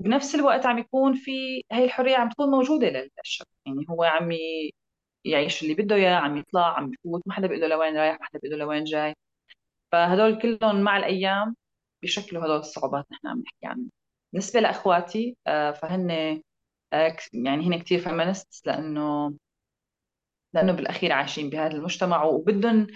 وبنفس 0.00 0.34
الوقت 0.34 0.66
عم 0.66 0.78
يكون 0.78 1.14
في 1.14 1.62
هاي 1.72 1.84
الحرية 1.84 2.16
عم 2.16 2.28
تكون 2.28 2.50
موجودة 2.50 2.88
للشاب 2.88 3.46
يعني 3.66 3.86
هو 3.90 4.04
عم 4.04 4.30
يعيش 5.24 5.62
اللي 5.62 5.74
بده 5.74 5.94
إياه 5.96 6.14
عم 6.16 6.36
يطلع 6.36 6.76
عم 6.78 6.92
يفوت 6.94 7.22
ما 7.26 7.34
حدا 7.34 7.46
بيقول 7.46 7.62
له 7.62 7.68
لوين 7.68 7.96
رايح 7.96 8.20
ما 8.20 8.26
حدا 8.26 8.38
بيقول 8.42 8.58
له 8.58 8.64
لوين 8.64 8.84
جاي. 8.84 9.14
فهدول 9.92 10.38
كلهم 10.42 10.80
مع 10.82 10.96
الأيام 10.96 11.56
بيشكلوا 12.02 12.44
هدول 12.46 12.56
الصعوبات 12.58 13.06
نحن 13.12 13.26
عم 13.28 13.38
نحكي 13.40 13.66
عنها. 13.66 13.90
بالنسبة 14.32 14.60
لأخواتي 14.60 15.36
آه، 15.46 15.70
فهن 15.72 16.10
آه، 16.92 17.16
يعني 17.32 17.66
هن 17.68 17.78
كتير 17.80 18.00
فيمينست 18.00 18.66
لأنه 18.66 19.34
لأنه 20.54 20.72
بالأخير 20.72 21.12
عايشين 21.12 21.50
بهذا 21.50 21.72
المجتمع 21.76 22.24
وبدهم 22.24 22.86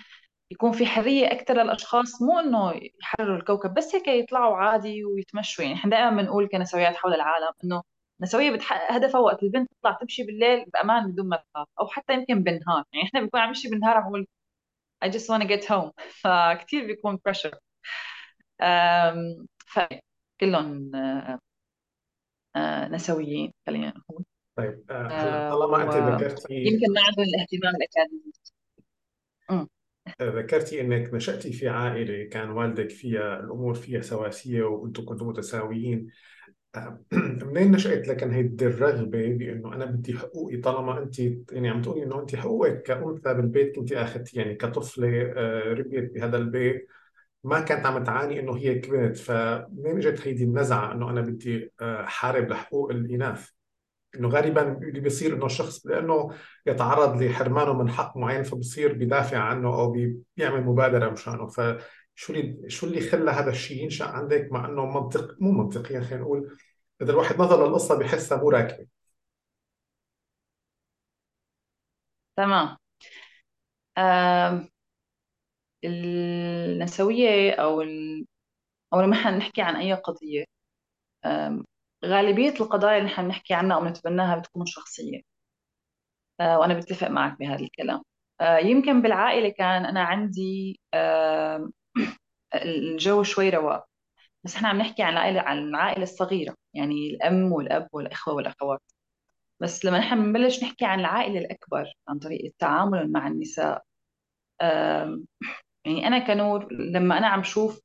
يكون 0.50 0.72
في 0.72 0.86
حرية 0.86 1.32
أكثر 1.32 1.54
للأشخاص 1.62 2.22
مو 2.22 2.38
إنه 2.38 2.72
يحرروا 3.00 3.36
الكوكب 3.36 3.74
بس 3.74 3.94
هيك 3.94 4.08
يطلعوا 4.08 4.56
عادي 4.56 5.04
ويتمشوا. 5.04 5.64
يعني 5.64 5.76
إحنا 5.76 5.90
دائما 5.90 6.22
بنقول 6.22 6.48
كنسويات 6.48 6.96
حول 6.96 7.14
العالم 7.14 7.52
إنه 7.64 7.82
النسويه 8.20 8.50
بتحقق 8.50 8.92
هدفها 8.92 9.20
وقت 9.20 9.42
البنت 9.42 9.70
تطلع 9.80 9.92
تمشي 10.00 10.22
بالليل 10.24 10.64
بأمان 10.64 11.12
بدون 11.12 11.28
ما 11.28 11.36
تخاف 11.36 11.68
أو 11.80 11.86
حتى 11.88 12.12
يمكن 12.14 12.42
بالنهار. 12.42 12.84
يعني 12.92 13.06
إحنا 13.08 13.20
بنكون 13.20 13.40
عم 13.40 13.48
نمشي 13.48 13.68
بالنهار 13.68 13.96
عم 13.96 14.06
نقول 14.06 14.26
I 15.04 15.08
just 15.08 15.28
wanna 15.28 15.46
get 15.46 15.64
home. 15.64 15.92
فكتير 16.22 16.86
بيكون 16.86 17.18
pressure. 17.28 17.58
فكلهم 19.66 20.94
آه، 20.96 21.38
آه، 22.56 22.88
نسويين 22.88 23.52
خلينا 23.66 23.88
نقول. 23.88 24.24
طيب 24.56 24.84
آه، 24.90 25.50
طالما 25.50 25.82
أنت 25.82 26.22
ذكرتي 26.22 26.54
ويمكن 26.54 26.92
ما 26.92 27.00
عندهم 27.00 27.24
الاهتمام 27.24 27.74
الأكاديمي 27.76 28.32
ذكرتي 30.22 30.80
إنك 30.80 31.14
نشأتي 31.14 31.52
في 31.52 31.68
عائلة 31.68 32.24
كان 32.28 32.50
والدك 32.50 32.90
فيها 32.90 33.40
الأمور 33.40 33.74
فيها 33.74 34.00
سواسية 34.02 34.62
وأنتم 34.62 35.04
كنتم 35.04 35.26
متساويين. 35.28 36.10
آه، 36.76 37.00
منين 37.44 37.72
نشأت 37.72 38.08
لكن 38.08 38.30
هيدي 38.30 38.66
الرغبة 38.66 39.32
بأنه 39.32 39.74
أنا 39.74 39.84
بدي 39.84 40.18
حقوقي 40.18 40.56
طالما 40.56 40.98
انت 41.02 41.18
يعني 41.52 41.68
عم 41.68 41.82
تقولي 41.82 42.02
إنه 42.02 42.20
انت 42.20 42.36
حقوقك 42.36 42.82
كأنثى 42.82 43.34
بالبيت 43.34 43.76
كنت 43.76 43.92
أخذتي 43.92 44.38
يعني 44.38 44.54
كطفلة 44.54 45.32
آه، 45.36 45.72
ربيت 45.74 46.12
بهذا 46.14 46.36
البيت 46.36 46.88
ما 47.44 47.60
كانت 47.60 47.86
عم 47.86 48.04
تعاني 48.04 48.40
إنه 48.40 48.56
هي 48.56 48.74
كبرت. 48.78 49.16
فمنين 49.16 49.96
إجت 49.96 50.28
هيدي 50.28 50.44
النزعة 50.44 50.92
إنه 50.92 51.10
أنا 51.10 51.20
بدي 51.20 51.72
آه، 51.80 52.04
حارب 52.06 52.48
لحقوق 52.50 52.90
الإناث؟ 52.90 53.50
إنه 54.18 54.28
غالبا 54.28 54.72
اللي 54.78 55.00
بيصير 55.00 55.34
إنه 55.34 55.46
الشخص 55.46 55.86
لأنه 55.86 56.30
يتعرض 56.66 57.22
لحرمانه 57.22 57.72
من 57.72 57.90
حق 57.90 58.16
معين 58.16 58.42
فبصير 58.42 58.92
بدافع 58.92 59.38
عنه 59.38 59.68
أو 59.68 59.90
بي- 59.92 60.18
بيعمل 60.36 60.64
مبادرة 60.64 61.10
مشانه. 61.10 61.46
فشو 61.46 62.32
اللي 62.32 62.70
شو 62.70 62.86
اللي 62.86 63.00
خلى 63.00 63.30
هذا 63.30 63.50
الشيء 63.50 63.82
ينشأ 63.82 64.04
عندك؟ 64.04 64.48
مع 64.52 64.64
إنه 64.68 64.86
منطق 64.86 65.36
مو 65.40 65.52
منطقيا 65.52 66.00
خلينا 66.00 66.22
نقول. 66.22 66.56
إذا 67.02 67.12
الواحد 67.12 67.38
نظر 67.40 67.66
للقصة 67.68 67.98
بحسها 67.98 68.38
مو 68.38 68.50
راكبة. 68.50 68.86
تمام. 72.36 72.76
آم، 73.98 74.68
النسوية 75.84 77.52
أو 77.52 77.82
ال... 77.82 78.26
أو 78.94 79.00
لما 79.00 79.30
نحكي 79.30 79.62
عن 79.62 79.76
أي 79.76 79.94
قضية 79.94 80.44
غالبية 82.04 82.50
القضايا 82.60 82.98
اللي 82.98 83.08
نحن 83.08 83.24
بنحكي 83.24 83.54
عنها 83.54 83.76
أو 83.76 83.84
نتبناها 83.84 84.38
بتكون 84.38 84.66
شخصية. 84.66 85.22
آه، 86.40 86.58
وأنا 86.58 86.74
بتفق 86.74 87.08
معك 87.08 87.38
بهذا 87.38 87.60
الكلام. 87.64 88.02
آه، 88.40 88.58
يمكن 88.58 89.02
بالعائلة 89.02 89.48
كان 89.48 89.84
أنا 89.86 90.02
عندي 90.02 90.80
آم، 90.94 91.72
الجو 92.54 93.22
شوي 93.22 93.50
رواق. 93.50 93.86
بس 94.44 94.56
إحنا 94.56 94.68
عم 94.68 94.78
نحكي 94.78 95.02
عن 95.04 95.12
العائلة 95.14 95.42
عن 95.42 95.58
العائلة 95.58 96.02
الصغيرة 96.02 96.54
يعني 96.74 97.10
الأم 97.10 97.52
والأب 97.52 97.88
والإخوة 97.92 98.34
والأخوات. 98.34 98.82
بس 99.60 99.84
لما 99.84 99.98
نحن 99.98 100.16
بنبلش 100.24 100.64
نحكي 100.64 100.84
عن 100.86 101.00
العائلة 101.00 101.38
الأكبر 101.40 101.94
عن 102.08 102.20
طريق 102.20 102.46
التعامل 102.46 103.12
مع 103.12 103.28
النساء 103.28 103.82
يعني 105.86 106.06
أنا 106.06 106.18
كنور 106.26 106.72
لما 106.72 107.18
أنا 107.18 107.26
عم 107.26 107.42
شوف 107.42 107.80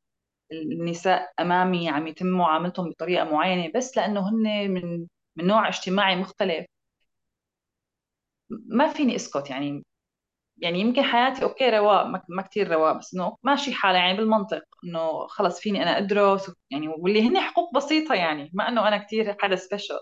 النساء 0.51 1.31
أمامي 1.39 1.89
عم 1.89 2.07
يتم 2.07 2.27
معاملتهم 2.27 2.89
بطريقة 2.89 3.23
معينة 3.25 3.71
بس 3.75 3.97
لأنه 3.97 4.29
هن 4.29 4.71
من 4.71 5.07
من 5.37 5.47
نوع 5.47 5.67
اجتماعي 5.67 6.15
مختلف. 6.15 6.65
ما 8.49 8.93
فيني 8.93 9.15
أسكت 9.15 9.49
يعني 9.49 9.85
يعني 10.57 10.79
يمكن 10.81 11.03
حياتي 11.03 11.43
أوكي 11.43 11.69
رواق 11.69 12.05
ما 12.29 12.41
كثير 12.43 12.71
رواق 12.71 12.97
بس 12.99 13.15
إنه 13.15 13.37
ماشي 13.43 13.73
حالي 13.73 13.97
يعني 13.99 14.17
بالمنطق 14.17 14.63
إنه 14.85 15.27
خلص 15.27 15.59
فيني 15.61 15.83
أنا 15.83 15.97
أدرس 15.97 16.51
يعني 16.71 16.87
واللي 16.87 17.29
هن 17.29 17.39
حقوق 17.41 17.75
بسيطة 17.75 18.15
يعني 18.15 18.51
ما 18.53 18.69
إنه 18.69 18.87
أنا 18.87 18.97
كثير 18.97 19.37
حدا 19.41 19.55
سبيشل 19.55 19.99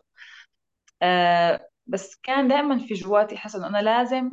آه 1.01 1.69
بس 1.88 2.15
كان 2.23 2.47
دائما 2.47 2.77
في 2.79 2.93
جواتي 2.93 3.38
حس 3.38 3.55
إنه 3.55 3.67
أنا 3.67 3.77
لازم 3.81 4.31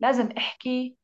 لازم 0.00 0.28
أحكي 0.38 0.96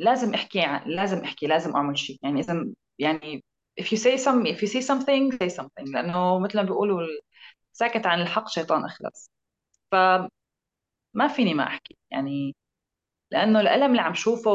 لازم 0.00 0.34
أحكي 0.34 0.80
لازم 0.86 1.18
أحكي 1.24 1.46
لازم 1.46 1.76
أعمل 1.76 1.98
شيء. 1.98 2.18
يعني 2.22 2.40
إذا 2.40 2.66
يعني 2.98 3.44
if 3.80 3.84
you 3.84 3.96
say 3.98 4.16
some 4.24 4.46
if 4.46 4.62
you 4.62 4.68
see 4.68 4.82
something 4.82 5.32
say 5.32 5.48
something. 5.60 5.92
لأنه 5.94 6.38
مثل 6.38 6.56
ما 6.58 6.62
بيقولوا 6.62 7.00
ساكت 7.72 8.06
عن 8.06 8.20
الحق 8.22 8.48
شيطان 8.48 8.84
أخلص. 8.84 9.30
فما 9.92 10.28
فيني 11.36 11.54
ما 11.54 11.64
أحكي. 11.64 11.96
يعني 12.10 12.56
لأنه 13.32 13.60
الألم 13.60 13.90
اللي 13.90 14.02
عم 14.02 14.14
شوفه 14.14 14.52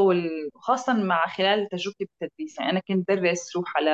وخاصه 0.56 0.94
مع 0.94 1.28
خلال 1.28 1.70
تجربتي 1.70 2.10
بالتدريس. 2.22 2.60
يعني 2.60 2.72
أنا 2.72 2.82
كنت 2.88 3.08
درس 3.10 3.56
روح 3.58 3.78
على 3.78 3.92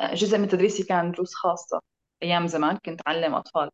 آه، 0.00 0.14
جزء 0.14 0.38
من 0.38 0.48
تدريسي 0.48 0.82
كان 0.84 1.10
دروس 1.12 1.34
خاصة 1.34 1.80
أيام 2.22 2.46
زمان 2.46 2.76
كنت 2.76 3.00
أعلم 3.08 3.34
أطفال. 3.34 3.70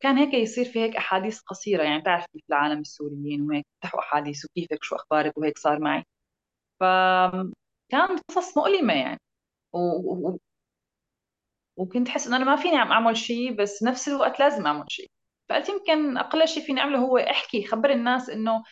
فكان 0.00 0.18
هيك 0.18 0.34
يصير 0.34 0.64
في 0.64 0.80
هيك 0.80 0.96
أحاديث 0.96 1.40
قصيرة 1.40 1.82
يعني 1.82 2.02
تعرف 2.02 2.26
كيف 2.32 2.42
العالم 2.50 2.80
السوريين 2.80 3.42
وهيك 3.42 3.66
بتحكوا 3.80 4.00
أحاديث 4.00 4.44
وكيفك 4.44 4.84
شو 4.84 4.96
أخبارك 4.96 5.38
وهيك 5.38 5.58
صار 5.58 5.78
معي. 5.80 6.04
فكان 6.80 8.18
قصص 8.30 8.56
مؤلمة 8.58 8.94
يعني. 8.94 9.20
و... 9.74 9.78
و... 9.80 10.38
وكنت 11.76 12.08
أحس 12.08 12.26
إنه 12.26 12.36
أنا 12.36 12.44
ما 12.44 12.56
فيني 12.56 12.76
عم 12.76 12.92
أعمل 12.92 13.16
شيء 13.16 13.52
بس 13.56 13.82
نفس 13.82 14.08
الوقت 14.08 14.40
لازم 14.40 14.66
أعمل 14.66 14.84
شيء 14.88 15.10
فقلت 15.48 15.68
يمكن 15.68 16.16
أقل 16.18 16.48
شيء 16.48 16.62
فيني 16.66 16.80
أعمله 16.80 16.98
هو 16.98 17.18
أحكي 17.18 17.66
خبر 17.66 17.90
الناس 17.90 18.30
إنه 18.30 18.62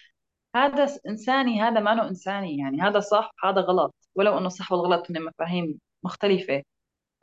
هذا 0.56 0.98
إنساني 1.08 1.62
هذا 1.62 1.80
ما 1.80 1.92
إنه 1.92 2.08
إنساني 2.08 2.58
يعني 2.58 2.80
هذا 2.82 3.00
صح 3.00 3.30
هذا 3.44 3.60
غلط. 3.60 3.94
ولو 4.14 4.38
إنه 4.38 4.48
صح 4.48 4.72
والغلط 4.72 5.10
هن 5.10 5.24
مفاهيم 5.24 5.80
مختلفة. 6.04 6.62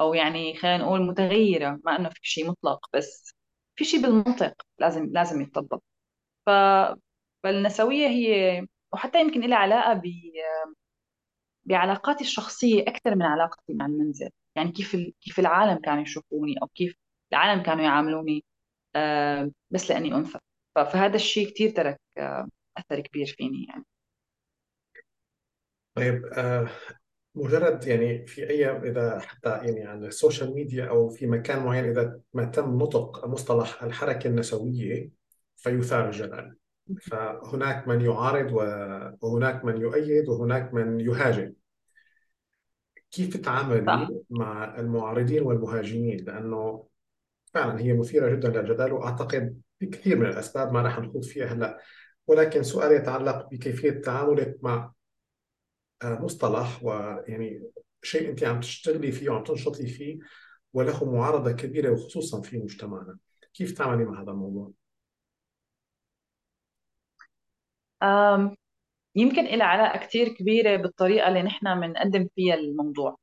أو 0.01 0.13
يعني 0.13 0.55
خلينا 0.57 0.77
نقول 0.85 1.01
متغيرة 1.07 1.79
ما 1.85 1.95
إنه 1.95 2.09
في 2.09 2.19
شيء 2.23 2.49
مطلق 2.51 2.87
بس 2.95 3.33
في 3.75 3.85
شيء 3.85 4.01
بالمنطق 4.01 4.53
لازم 4.79 5.05
لازم 5.11 5.41
يتطبق. 5.41 5.81
ف... 6.45 6.49
فالنسوية 7.43 8.07
هي 8.07 8.61
وحتى 8.93 9.21
يمكن 9.21 9.41
لها 9.41 9.57
علاقة 9.57 9.93
ب... 9.93 10.03
بعلاقاتي 11.65 12.23
الشخصية 12.23 12.81
أكثر 12.81 13.15
من 13.15 13.21
علاقتي 13.21 13.73
مع 13.73 13.85
المنزل. 13.85 14.29
يعني 14.55 14.71
كيف 14.71 14.95
ال... 14.95 15.13
كيف 15.21 15.39
العالم 15.39 15.79
كانوا 15.81 16.01
يشوفوني 16.01 16.55
أو 16.61 16.67
كيف 16.67 16.95
العالم 17.33 17.63
كانوا 17.63 17.83
يعاملوني 17.83 18.43
بس 19.71 19.91
لأني 19.91 20.15
أنثى. 20.15 20.39
ف... 20.75 20.79
فهذا 20.79 21.15
الشيء 21.15 21.49
كثير 21.49 21.69
ترك 21.69 21.99
أثر 22.77 22.99
كبير 23.01 23.25
فيني 23.37 23.65
يعني. 23.69 23.85
طيب 25.97 26.25
آه، 26.25 26.69
مجرد 27.35 27.87
يعني 27.87 28.27
في 28.27 28.49
أي 28.49 28.69
إذا 28.69 29.19
حتى 29.19 29.49
يعني 29.49 29.85
على 29.85 30.07
السوشيال 30.07 30.53
ميديا 30.53 30.85
أو 30.85 31.09
في 31.09 31.27
مكان 31.27 31.63
معين 31.63 31.89
إذا 31.89 32.19
ما 32.33 32.45
تم 32.45 32.77
نطق 32.77 33.25
مصطلح 33.25 33.83
الحركة 33.83 34.27
النسوية 34.27 35.09
فيثار 35.55 36.05
الجدل 36.05 36.55
فهناك 37.01 37.87
من 37.87 38.01
يعارض 38.01 38.51
وهناك 39.21 39.65
من 39.65 39.81
يؤيد 39.81 40.29
وهناك 40.29 40.73
من 40.73 40.99
يهاجم. 40.99 41.53
كيف 43.11 43.37
تتعاملي 43.37 44.09
مع 44.29 44.79
المعارضين 44.79 45.43
والمهاجمين؟ 45.43 46.25
لأنه 46.25 46.87
فعلا 47.53 47.79
هي 47.79 47.93
مثيرة 47.93 48.35
جدا 48.35 48.49
للجدل 48.49 48.91
وأعتقد 48.91 49.61
بكثير 49.81 50.17
من 50.17 50.25
الأسباب 50.25 50.73
ما 50.73 50.81
راح 50.81 50.99
نخوض 50.99 51.23
فيها 51.23 51.45
هلأ. 51.45 51.79
ولكن 52.27 52.63
سؤال 52.63 52.91
يتعلق 52.91 53.49
بكيفية 53.51 53.91
تعاملك 53.91 54.57
مع 54.61 54.91
مصطلح 56.03 56.83
ويعني 56.83 57.63
شيء 58.03 58.29
أنت 58.29 58.43
عم 58.43 58.59
تشتغلي 58.59 59.11
فيه 59.11 59.29
وعم 59.29 59.43
تنشطي 59.43 59.87
فيه 59.87 60.19
وله 60.73 61.05
معارضة 61.05 61.51
كبيرة 61.51 61.91
وخصوصا 61.91 62.41
في 62.41 62.57
مجتمعنا. 62.57 63.17
كيف 63.53 63.71
تعملي 63.71 64.05
مع 64.05 64.21
هذا 64.21 64.31
الموضوع؟ 64.31 64.71
يمكن 69.15 69.45
إلها 69.45 69.67
علاقة 69.67 69.99
كتير 70.07 70.29
كبيرة 70.29 70.75
بالطريقة 70.77 71.27
اللي 71.27 71.43
نحن 71.43 71.79
بنقدم 71.81 72.27
فيها 72.35 72.55
الموضوع. 72.55 73.17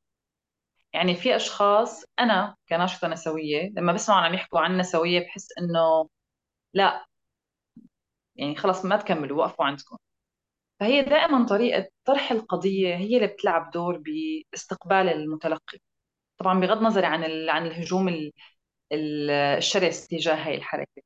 يعني 0.93 1.15
في 1.17 1.37
أشخاص 1.37 2.05
أنا 2.21 2.57
كناشطة 2.69 3.09
نسوية 3.09 3.71
لما 3.77 3.93
بسمع 3.93 4.27
عم 4.27 4.35
يحكوا 4.35 4.61
عن 4.61 4.79
نسوية 4.79 5.21
بحس 5.21 5.49
إنه 5.59 6.09
لا 6.75 7.07
يعني 8.37 8.57
خلص 8.57 8.85
ما 8.85 8.97
تكملوا 8.97 9.39
وقفوا 9.39 9.65
عندكم. 9.65 9.97
فهي 10.83 11.03
دائما 11.03 11.47
طريقة 11.47 11.89
طرح 12.07 12.33
القضية 12.33 12.97
هي 12.97 13.17
اللي 13.17 13.29
بتلعب 13.29 13.73
دور 13.73 13.99
باستقبال 13.99 15.09
المتلقي. 15.11 15.79
طبعا 16.39 16.61
بغض 16.61 16.79
النظر 16.79 17.05
عن 17.07 17.25
عن 17.51 17.67
الهجوم 17.67 18.09
ال- 18.09 18.33
ال- 18.93 19.31
الشرس 19.31 20.09
تجاه 20.09 20.35
هاي 20.37 20.55
الحركة. 20.57 21.03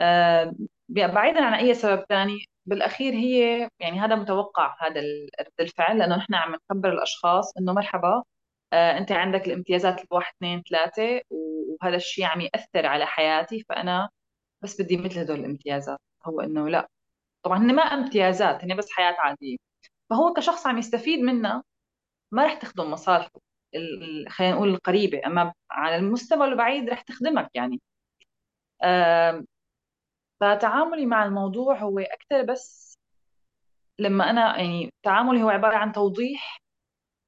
آه، 0.00 0.54
بعيدا 0.88 1.44
عن 1.44 1.54
أي 1.54 1.74
سبب 1.74 2.04
ثاني 2.08 2.46
بالأخير 2.66 3.14
هي 3.14 3.68
يعني 3.80 4.00
هذا 4.00 4.16
متوقع 4.16 4.76
هذا 4.80 5.00
رد 5.40 5.52
الفعل 5.60 5.98
لأنه 5.98 6.16
نحن 6.16 6.34
عم 6.34 6.56
نخبر 6.70 6.92
الأشخاص 6.92 7.58
إنه 7.58 7.72
مرحبا 7.74 8.24
آه، 8.72 8.98
أنت 8.98 9.12
عندك 9.12 9.46
الامتيازات 9.48 10.02
الواحد 10.04 10.34
اثنين 10.36 10.62
ثلاثة 10.70 11.22
وهذا 11.30 11.96
الشيء 11.96 12.24
عم 12.24 12.40
يأثر 12.40 12.86
على 12.86 13.06
حياتي 13.06 13.64
فأنا 13.68 14.10
بس 14.62 14.82
بدي 14.82 14.96
مثل 14.96 15.18
هدول 15.20 15.40
الامتيازات. 15.40 15.98
هو 16.26 16.40
إنه 16.40 16.68
لا. 16.68 16.88
طبعا 17.42 17.58
هن 17.58 17.74
ما 17.74 17.82
امتيازات 17.82 18.64
هن 18.64 18.76
بس 18.76 18.90
حياة 18.92 19.16
عادية. 19.20 19.56
فهو 20.10 20.32
كشخص 20.34 20.66
عم 20.66 20.78
يستفيد 20.78 21.20
منها 21.20 21.64
ما 22.32 22.46
رح 22.46 22.54
تخدم 22.54 22.90
مصالحه 22.92 23.30
ال- 23.74 24.26
خلينا 24.30 24.54
نقول 24.54 24.68
القريبة. 24.70 25.22
أما 25.26 25.54
على 25.70 25.96
المستوى 25.96 26.44
البعيد 26.48 26.90
رح 26.90 27.02
تخدمك 27.02 27.50
يعني. 27.54 27.80
فتعاملي 30.40 31.06
مع 31.06 31.24
الموضوع 31.24 31.78
هو 31.78 31.98
أكثر 31.98 32.42
بس 32.52 32.98
لما 33.98 34.30
أنا 34.30 34.58
يعني 34.58 34.92
تعاملي 35.02 35.42
هو 35.42 35.48
عبارة 35.50 35.76
عن 35.76 35.92
توضيح 35.92 36.60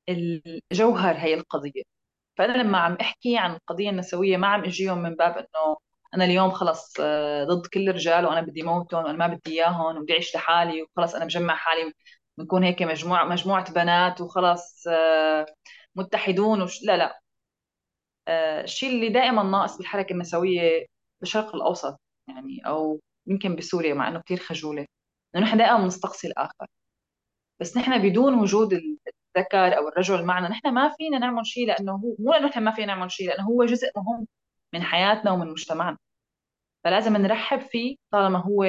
الجوهر 0.08 1.16
هي 1.16 1.34
القضية. 1.34 1.82
فأنا 2.38 2.52
لما 2.62 2.78
عم 2.78 2.94
أحكي 3.00 3.38
عن 3.38 3.54
القضية 3.54 3.90
النسوية 3.90 4.36
ما 4.36 4.48
عم 4.48 4.64
أجيهم 4.64 4.98
من 5.02 5.14
باب 5.14 5.36
إنه 5.38 5.76
أنا 6.14 6.24
اليوم 6.24 6.50
خلص 6.50 6.94
آه، 7.00 7.44
ضد 7.44 7.66
كل 7.66 7.88
الرجال 7.88 8.24
وأنا 8.26 8.40
بدي 8.40 8.62
موتهم 8.62 9.04
وأنا 9.04 9.18
ما 9.18 9.26
بدي 9.26 9.50
إياهم 9.52 9.96
وبدي 9.96 10.12
أعيش 10.12 10.34
لحالي 10.34 10.82
وخلص 10.82 11.14
أنا 11.14 11.24
بجمع 11.24 11.54
حالي 11.56 11.92
بنكون 12.38 12.64
هيك 12.64 12.82
مجموعة 12.82 13.24
مجموعة 13.24 13.72
بنات 13.72 14.20
وخلص 14.20 14.84
آه، 14.88 15.46
متحدون 15.96 16.62
وش 16.62 16.82
لا 16.84 16.96
لا. 16.96 17.20
آه، 18.28 18.62
الشيء 18.64 18.88
اللي 18.90 19.08
دائما 19.08 19.42
ناقص 19.42 19.76
بالحركة 19.78 20.12
النسوية 20.12 20.86
بالشرق 21.20 21.54
الأوسط 21.54 22.00
يعني 22.28 22.66
أو 22.66 23.00
يمكن 23.26 23.56
بسوريا 23.56 23.94
مع 23.94 24.08
إنه 24.08 24.20
كثير 24.20 24.38
خجولة. 24.38 24.86
إنه 25.36 25.44
نحن 25.44 25.58
دائما 25.58 25.78
بنستقصي 25.82 26.26
الآخر. 26.28 26.66
بس 27.60 27.76
نحن 27.76 28.10
بدون 28.10 28.34
وجود 28.40 28.72
الذكر 28.72 29.78
أو 29.78 29.88
الرجل 29.88 30.24
معنا 30.24 30.48
نحن 30.48 30.68
ما 30.74 30.92
فينا 30.98 31.18
نعمل 31.18 31.46
شيء 31.46 31.66
لأنه 31.66 31.92
هو 31.92 32.16
مو 32.18 32.32
لأنه 32.32 32.46
نحن 32.48 32.60
ما 32.64 32.70
فينا 32.72 32.86
نعمل 32.94 33.10
شيء 33.10 33.28
لأنه 33.28 33.44
هو 33.46 33.64
جزء 33.64 33.86
مهم. 33.96 34.26
من 34.74 34.82
حياتنا 34.82 35.30
ومن 35.32 35.50
مجتمعنا. 35.50 35.98
فلازم 36.84 37.16
نرحب 37.16 37.60
فيه 37.60 37.96
طالما 38.12 38.38
هو 38.38 38.64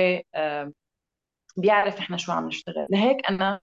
بيعرف 1.57 1.99
نحن 1.99 2.17
شو 2.17 2.31
عم 2.31 2.47
نشتغل. 2.47 2.87
لهيك 2.89 3.29
أنا 3.29 3.59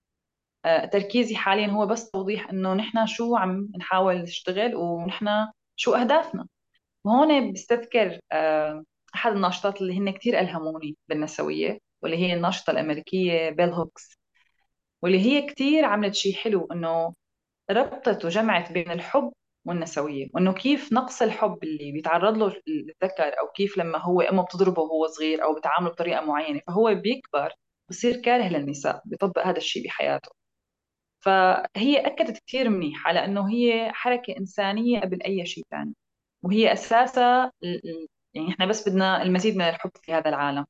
آه، 0.65 0.87
تركيزي 0.87 1.37
حاليا 1.37 1.67
هو 1.69 1.87
بس 1.87 2.11
توضيح 2.11 2.51
إنه 2.51 2.75
نحن 2.75 3.07
شو 3.07 3.37
عم 3.37 3.69
نحاول 3.79 4.17
نشتغل 4.17 4.77
ونحن 4.77 5.29
شو 5.77 5.95
أهدافنا. 5.95 6.49
وهون 7.05 7.53
بستذكر 7.53 8.21
أحد 9.15 9.33
الناشطات 9.33 9.83
اللي 9.83 9.99
هن 9.99 10.11
كثير 10.11 10.41
ألهموني 10.41 10.97
بالنسوية 11.09 11.79
واللي 12.03 12.17
هي 12.17 12.35
الناشطه 12.35 12.71
الأمريكية 12.71 13.51
بيل 13.51 13.71
هوكس 13.71 14.19
واللي 15.03 15.21
هي 15.21 15.43
كثير 15.47 15.85
عملت 15.85 16.15
شيء 16.15 16.35
حلو 16.35 16.69
إنه 16.73 17.15
ربطت 17.71 18.25
وجمعت 18.25 18.73
بين 18.73 18.91
الحب 18.91 19.33
والنسوية 19.65 20.29
وإنه 20.35 20.53
كيف 20.53 20.93
نقص 20.93 21.23
الحب 21.23 21.59
اللي 21.65 21.93
بيتعرض 21.93 22.37
له 22.39 22.47
الذكر 22.69 23.41
أو 23.41 23.49
كيف 23.57 23.79
لما 23.79 23.99
هو 23.99 24.21
أمه 24.21 24.43
بتضربه 24.45 24.83
وهو 24.83 25.07
صغير 25.07 25.45
أو 25.45 25.55
بتعامله 25.55 25.91
بطريقة 25.91 26.21
معينة 26.25 26.61
فهو 26.67 26.95
بيكبر 26.95 27.53
بصير 27.91 28.17
كاره 28.23 28.49
للنساء 28.49 29.03
بيطبق 29.05 29.47
هذا 29.47 29.57
الشيء 29.59 29.85
بحياته. 29.87 30.31
فهي 31.21 32.07
أكدت 32.07 32.39
كثير 32.47 32.69
منيح 32.71 33.07
على 33.09 33.25
إنه 33.25 33.51
هي 33.51 33.93
حركة 33.93 34.37
إنسانية 34.39 35.01
قبل 35.01 35.23
أي 35.23 35.47
شيء 35.47 35.65
ثاني 35.71 35.95
وهي 36.43 36.73
أساسها 36.73 37.53
يعني 38.35 38.49
إحنا 38.51 38.67
بس 38.67 38.89
بدنا 38.89 39.23
المزيد 39.23 39.57
من 39.57 39.63
الحب 39.63 39.91
في 40.03 40.13
هذا 40.13 40.29
العالم. 40.29 40.67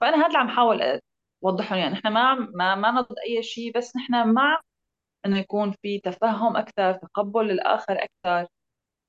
فأنا 0.00 0.16
هذا 0.16 0.26
اللي 0.26 0.38
عم 0.38 0.48
حاول 0.48 1.00
أوضحه 1.44 1.76
يعني 1.76 1.94
إحنا 1.94 2.10
ما 2.10 2.34
ما 2.34 2.74
ما 2.74 3.00
ضد 3.00 3.16
أي 3.28 3.42
شيء 3.42 3.72
بس 3.78 3.96
نحن 3.96 4.32
مع 4.34 4.60
إنه 5.26 5.38
يكون 5.38 5.72
في 5.82 5.98
تفهم 6.00 6.56
أكثر 6.56 6.92
تقبل 6.94 7.46
للاخر 7.48 7.98
أكثر. 8.04 8.48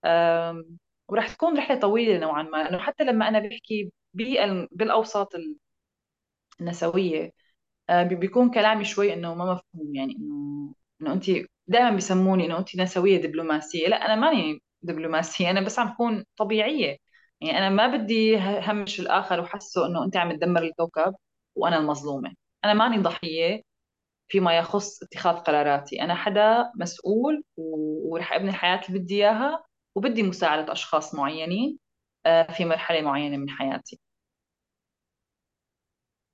أم، 0.06 0.78
وراح 1.10 1.30
تكون 1.36 1.58
رحلة 1.58 1.80
طويلة 1.80 2.20
نوعا 2.20 2.44
ما 2.44 2.58
لأنه 2.64 2.80
حتى 2.80 3.04
لما 3.04 3.28
أنا 3.30 3.40
بحكي 3.40 3.92
بال- 4.16 4.68
بالأوساط 4.72 5.34
النسوية 6.62 7.32
بي- 7.92 8.16
بيكون 8.16 8.52
كلامي 8.52 8.86
شوي 8.86 9.14
إنه 9.14 9.36
ما 9.36 9.46
مفهوم 9.46 9.96
يعني 9.96 10.16
إنه 10.18 10.74
إنه 11.02 11.14
انت 11.14 11.26
دائما 11.68 11.92
بيسموني 11.92 12.46
إنه 12.46 12.60
انت 12.60 12.76
نسوية 12.78 13.18
دبلوماسية. 13.22 13.88
لا 13.88 13.96
أنا 14.06 14.16
ماني 14.16 14.62
دبلوماسية 14.84 15.52
أنا 15.52 15.62
بس 15.62 15.80
عم 15.80 15.90
بكون 15.94 16.26
طبيعية. 16.38 16.98
يعني 17.42 17.58
أنا 17.60 17.70
ما 17.70 17.88
بدي 17.98 18.38
همش 18.40 19.00
الآخر 19.00 19.42
وحسه 19.42 19.88
إنه 19.88 20.06
أنت 20.06 20.18
عم 20.18 20.32
تدمر 20.38 20.64
الكوكب 20.64 21.16
وأنا 21.56 21.78
المظلومة. 21.78 22.34
أنا 22.66 22.74
ماني 22.74 22.98
ضحية. 23.04 23.62
فيما 24.32 24.58
يخص 24.58 25.04
اتخاذ 25.04 25.36
قراراتي. 25.36 26.02
أنا 26.02 26.16
حدا 26.16 26.72
مسؤول 26.76 27.44
ورح 27.58 28.34
أبني 28.34 28.50
الحياة 28.50 28.82
اللي 28.90 29.00
بدي 29.00 29.16
إياها 29.16 29.64
وبدي 29.96 30.24
مساعدة 30.24 30.72
أشخاص 30.72 31.16
معينين 31.16 31.80
آه، 32.26 32.52
في 32.54 32.66
مرحلة 32.66 33.02
معينة 33.02 33.38
من 33.38 33.50
حياتي. 33.50 34.00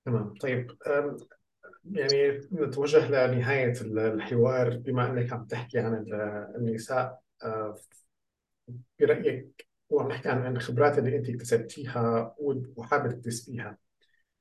تمام. 0.05 0.33
طيب 0.33 0.77
يعني 1.91 2.37
نتوجه 2.51 3.27
لنهاية 3.27 3.73
الحوار. 3.81 4.77
بما 4.77 5.09
أنك 5.09 5.33
عم 5.33 5.45
تحكي 5.45 5.79
عن 5.79 5.93
ال- 5.93 6.13
النساء 6.57 7.19
أه، 7.43 7.75
برأيك 8.99 9.67
وعم 9.89 10.07
نحكي 10.07 10.29
عن 10.29 10.55
الخبرات 10.55 10.97
اللي 10.97 11.17
أنت 11.17 11.29
اكتسبتيها 11.29 12.35
وحابة 12.77 13.11
تكتسبيها. 13.11 13.77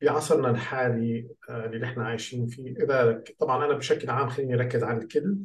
بعصرنا 0.02 0.50
الحالي 0.50 1.28
آه، 1.48 1.66
اللي 1.66 1.78
نحن 1.78 2.00
عايشين 2.00 2.46
فيه. 2.46 2.70
إذا 2.76 3.22
طبعا 3.38 3.64
أنا 3.66 3.74
بشكل 3.74 4.10
عام 4.10 4.28
خليني 4.28 4.54
أركز 4.54 4.82
على 4.82 4.98
الكل. 4.98 5.36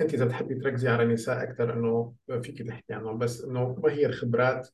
أنت 0.00 0.14
إذا 0.14 0.24
بتحبي 0.24 0.54
تركزي 0.54 0.88
على 0.88 1.02
النساء 1.02 1.42
أكثر 1.42 1.72
إنه 1.72 2.14
فيك 2.42 2.62
تحكي 2.62 2.92
عنهم 2.92 3.18
بس 3.18 3.44
إنه 3.44 3.74
ما 3.84 3.92
هي 3.92 4.06
الخبرات 4.06 4.68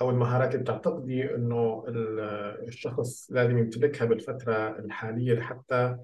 أو 0.00 0.10
المهارات 0.10 0.50
اللي 0.50 0.62
بتعتقدي 0.62 1.34
ال- 1.34 2.20
الشخص 2.68 3.30
لازم 3.30 3.58
يمتلكها 3.58 4.04
بالفترة 4.04 4.78
الحالية 4.78 5.34
لحتى 5.34 5.96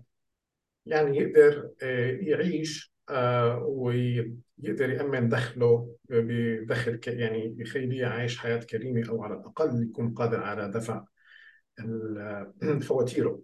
يعني 0.86 1.18
يقدر 1.18 1.70
آه، 1.82 2.10
يعيش 2.10 2.94
آه، 3.10 3.58
ويقدر 3.58 4.90
يأمن 4.90 5.28
دخله 5.28 5.96
بدخل 6.10 7.00
يعني 7.06 7.56
يخليه 7.58 8.00
يعيش 8.00 8.38
حياة 8.38 8.58
كريمة 8.58 9.08
أو 9.08 9.22
على 9.22 9.34
الأقل 9.34 9.82
يكون 9.82 10.14
قادر 10.14 10.42
على 10.42 10.68
دفع 10.68 11.04
فواتيره 12.88 13.40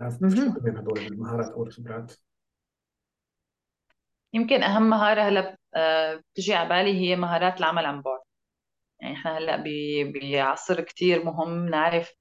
مهم. 0.00 0.54
من 0.62 0.76
هدول 0.76 0.98
المهارات 0.98 1.50
أو 1.50 1.62
الخبرات؟ 1.62 2.12
يمكن 4.32 4.62
أهم 4.62 4.90
مهارة 4.90 5.22
هلأ 5.22 5.56
آه، 5.74 6.14
بتجي 6.16 6.54
على 6.54 6.68
بالي 6.68 7.00
هي 7.00 7.16
مهارات 7.16 7.58
العمل 7.58 7.86
عن 7.86 8.02
بعد 8.02 8.20
يعني 9.00 9.14
إحنا 9.14 9.38
هلأ 9.38 9.64
بعصر 10.14 10.80
كتير 10.80 11.24
مهم 11.24 11.68
نعرف 11.68 12.12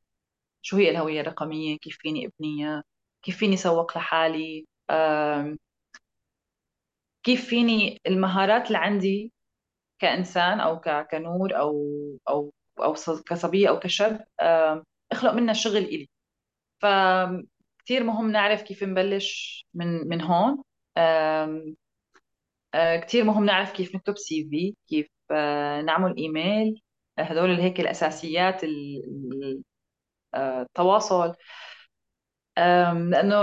شو 0.62 0.78
هي 0.78 0.90
الهوية 0.90 1.22
الرقمية 1.22 1.78
كيف 1.78 1.98
فيني 1.98 2.28
أبنيها 2.28 2.84
كيف 3.24 3.38
فيني 3.38 3.58
سوق 3.58 3.98
لحالي 3.98 4.66
كيف 7.24 7.46
فيني 7.50 8.02
المهارات 8.08 8.68
اللي 8.68 8.78
عندي 8.78 9.34
كإنسان 10.00 10.60
أو 10.60 10.82
كنور 11.12 11.60
أو 11.60 11.92
أو 12.30 12.54
أو 12.80 12.96
ص- 12.96 13.22
كصبية 13.24 13.70
أو 13.70 13.80
كشاب 13.80 14.26
اخلق 15.12 15.34
منها 15.34 15.54
شغل 15.54 15.78
إلي. 15.78 16.10
فكتير 16.82 18.04
مهم 18.04 18.32
نعرف 18.32 18.62
كيف 18.64 18.84
نبلش 18.84 19.66
من 19.74 20.10
من 20.10 20.22
هون. 20.22 20.64
كتير 23.02 23.24
مهم 23.24 23.46
نعرف 23.46 23.72
كيف 23.74 23.96
نكتب 23.96 24.18
سي 24.18 24.48
في 24.50 24.76
كيف 24.88 25.08
نعمل 25.86 26.18
إيميل. 26.18 26.82
آه، 27.20 27.22
هدول 27.24 27.60
هيك 27.60 27.80
الأساسيات 27.80 28.64
ال- 28.64 29.04
ال- 29.44 29.64
آه، 30.36 30.62
التواصل. 30.62 31.36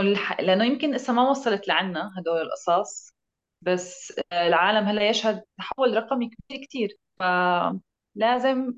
الح... 0.01 0.41
لأنه 0.41 0.65
يمكن 0.65 0.95
لسه 0.95 1.13
ما 1.13 1.31
وصلت 1.31 1.69
لعنا 1.69 2.13
هدول 2.19 2.41
القصص 2.43 3.13
بس 3.63 4.13
العالم 4.33 4.87
هلأ 4.89 5.09
يشهد 5.11 5.43
تحول 5.59 5.97
رقمي 5.97 6.31
كبير 6.31 6.65
كتير. 6.67 6.99
فلازم 7.19 7.81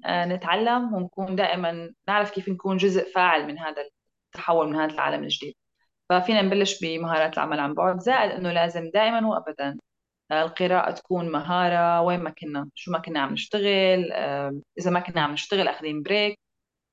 آه، 0.07 0.25
نتعلم 0.25 0.95
ونكون 0.95 1.37
دائما 1.37 1.95
نعرف 2.09 2.31
كيف 2.31 2.49
نكون 2.49 2.77
جزء 2.77 3.13
فاعل 3.15 3.47
من 3.47 3.59
هذا 3.59 3.83
التحول 4.27 4.69
من 4.69 4.77
هذا 4.77 4.95
العالم 4.95 5.23
الجديد. 5.23 5.55
ففينا 6.11 6.43
نبلش 6.43 6.81
بمهارات 6.85 7.35
العمل 7.35 7.61
عن 7.61 7.75
بعد. 7.75 8.01
زائد 8.01 8.31
إنه 8.31 8.53
لازم 8.53 8.91
دائما 8.95 9.29
وابدا 9.29 9.79
آه، 10.31 10.43
القراءة 10.43 10.91
تكون 10.93 11.33
مهارة. 11.33 12.01
وين 12.03 12.21
ما 12.21 12.31
كنا 12.31 12.71
شو 12.75 12.93
ما 12.93 12.99
كنا 12.99 13.21
عم 13.21 13.33
نشتغل 13.33 14.13
إذا 14.79 14.91
ما 14.91 15.01
كنا 15.01 15.21
عم 15.23 15.33
نشتغل 15.33 15.69
أخذين 15.69 16.03
بريك 16.03 16.39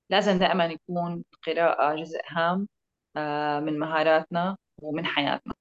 لازم 0.09 0.39
دائما 0.39 0.65
يكون 0.65 1.23
القراءة 1.33 1.95
جزء 1.95 2.19
هام 2.29 2.67
آه، 3.17 3.59
من 3.59 3.79
مهاراتنا 3.79 4.57
ومن 4.81 5.05
حياتنا. 5.05 5.53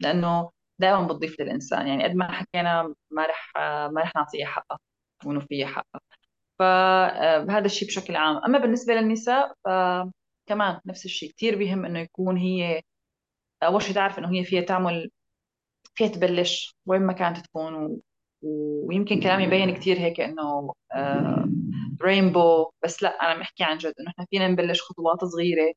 لأنه 0.00 0.50
دائما 0.78 1.06
بتضيف 1.06 1.40
للإنسان. 1.40 1.88
يعني 1.88 2.04
قد 2.04 2.14
ما 2.14 2.32
حكينا 2.32 2.94
ما 3.10 3.26
رح 3.26 3.52
ما 3.92 4.02
رح 4.02 4.16
نعطيها 4.16 4.46
حقها 4.46 4.78
ونوفيها 5.26 5.66
حقها 5.68 6.00
فهذا 6.58 7.66
الشيء 7.66 7.88
بشكل 7.88 8.16
عام. 8.16 8.36
أما 8.44 8.58
بالنسبة 8.58 8.94
للنساء 8.94 9.54
فكمان 9.64 10.80
نفس 10.86 11.04
الشيء. 11.04 11.32
كثير 11.32 11.56
بيهم 11.58 11.84
إنه 11.84 11.98
يكون 12.00 12.36
هي 12.36 12.82
أول 13.62 13.82
شيء 13.82 13.94
تعرف 13.94 14.18
إنه 14.18 14.32
هي 14.32 14.44
فيها 14.44 14.62
تعمل 14.62 15.10
فيها 15.94 16.08
تبلش 16.08 16.74
وين 16.86 17.02
ما 17.02 17.12
كانت 17.12 17.38
تكون 17.38 17.74
و... 17.74 18.00
ويمكن 18.42 19.20
كلامي 19.20 19.44
يبين 19.44 19.74
كثير 19.74 19.98
هيك 19.98 20.20
إنه 20.20 20.72
رينبو 22.02 22.70
بس 22.84 23.02
لا 23.02 23.08
أنا 23.08 23.40
بحكي 23.40 23.64
عن 23.64 23.78
جد 23.78 23.94
إنه 24.00 24.10
إحنا 24.10 24.26
فينا 24.30 24.48
نبلش 24.48 24.82
خطوات 24.82 25.24
صغيرة. 25.24 25.72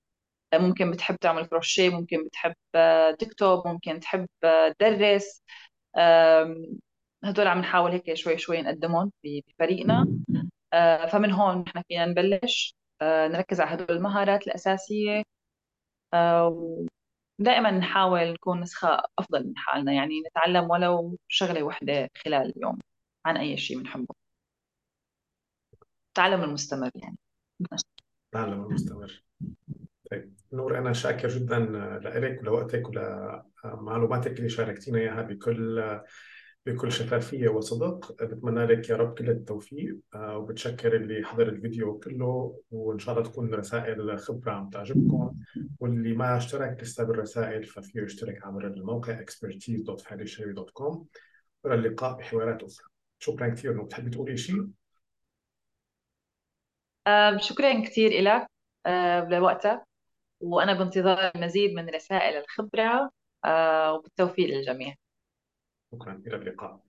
ممكن 0.53 0.91
بتحب 0.91 1.15
تعمل 1.15 1.45
كروشيه 1.45 1.89
ممكن 1.89 2.25
بتحب 2.25 2.55
آه، 2.75 3.11
تكتب 3.11 3.63
ممكن 3.65 3.99
تحب 3.99 4.27
آه، 4.43 4.75
تدرس. 4.79 5.43
هدول 7.23 7.47
عم 7.47 7.59
نحاول 7.59 7.91
هيك 7.91 8.13
شوي 8.13 8.37
شوي 8.37 8.61
نقدمهم 8.61 9.11
بفريقنا. 9.23 10.07
آه، 10.35 10.38
فمن 11.11 11.31
هون 11.31 11.63
نحن 11.67 11.81
فينا 11.87 12.05
نبلش. 12.05 12.75
آه، 13.01 13.27
نركز 13.27 13.61
على 13.61 13.73
هدول 13.83 13.97
المهارات 13.97 14.47
الأساسية. 14.47 15.23
دائما 17.39 17.71
نحاول 17.71 18.31
نكون 18.33 18.59
نسخة 18.61 19.01
أفضل 19.19 19.47
من 19.47 19.57
حالنا 19.57 19.93
يعني 19.93 20.21
نتعلم 20.27 20.69
ولو 20.69 21.17
شغلة 21.27 21.63
واحدة 21.63 22.09
خلال 22.25 22.57
اليوم 22.57 22.79
عن 23.25 23.37
أي 23.37 23.57
شيء 23.57 23.79
بنحبه. 23.79 24.15
التعلم 26.07 26.43
المستمر 26.43 26.91
يعني. 26.95 27.17
التعلم 28.25 28.65
المستمر. 28.65 29.23
طيب 30.11 30.35
نور 30.53 30.77
أنا 30.77 30.93
شاكر 30.93 31.27
جدا 31.27 31.59
لك 32.03 32.41
ولوقتك 32.41 32.83
ولمعلوماتك 33.63 34.37
اللي 34.37 34.49
شاركتينا 34.49 34.99
إياها 34.99 35.21
بكل 35.21 35.99
بكل 36.65 36.91
شفافية 36.91 37.49
وصدق. 37.49 38.23
بتمنى 38.23 38.65
لك 38.65 38.89
يا 38.89 38.95
رب 38.95 39.17
كل 39.17 39.29
التوفيق 39.29 39.97
آه، 40.15 40.37
وبتشكر 40.37 40.95
اللي 40.95 41.25
حضر 41.25 41.49
الفيديو 41.49 41.99
كله 41.99 42.61
وإن 42.71 42.99
شاء 42.99 43.17
الله 43.17 43.29
تكون 43.29 43.53
رسائل 43.53 44.19
خبرة 44.19 44.51
عم 44.51 44.69
تعجبكم. 44.69 45.35
واللي 45.79 46.13
ما 46.13 46.37
اشترك 46.37 46.83
لسه 46.83 47.03
بالرسائل 47.03 47.63
ففيه 47.63 48.01
يشترك 48.01 48.45
عبر 48.45 48.67
الموقع 48.67 49.21
expertise.fadishawi.com 49.25 50.97
والى 51.63 51.75
اللقاء 51.75 52.17
بحوارات 52.17 52.63
أخرى. 52.63 52.87
شكرا 53.19 53.49
كثير. 53.49 53.73
نور 53.73 53.85
بتحبي 53.85 54.09
تقولي 54.09 54.37
شيء؟ 54.37 54.67
شكرا 57.37 57.83
كثير 57.83 58.21
لك 58.21 58.47
لوقتك. 59.31 59.81
وأنا 60.41 60.73
بانتظار 60.73 61.31
مزيد 61.35 61.73
من 61.73 61.89
رسائل 61.89 62.37
الخبرة 62.41 63.11
وبالتوفيق 63.95 64.47
للجميع. 64.49 64.95
شكرا 65.91 66.13
إلى 66.27 66.35
اللقاء. 66.35 66.88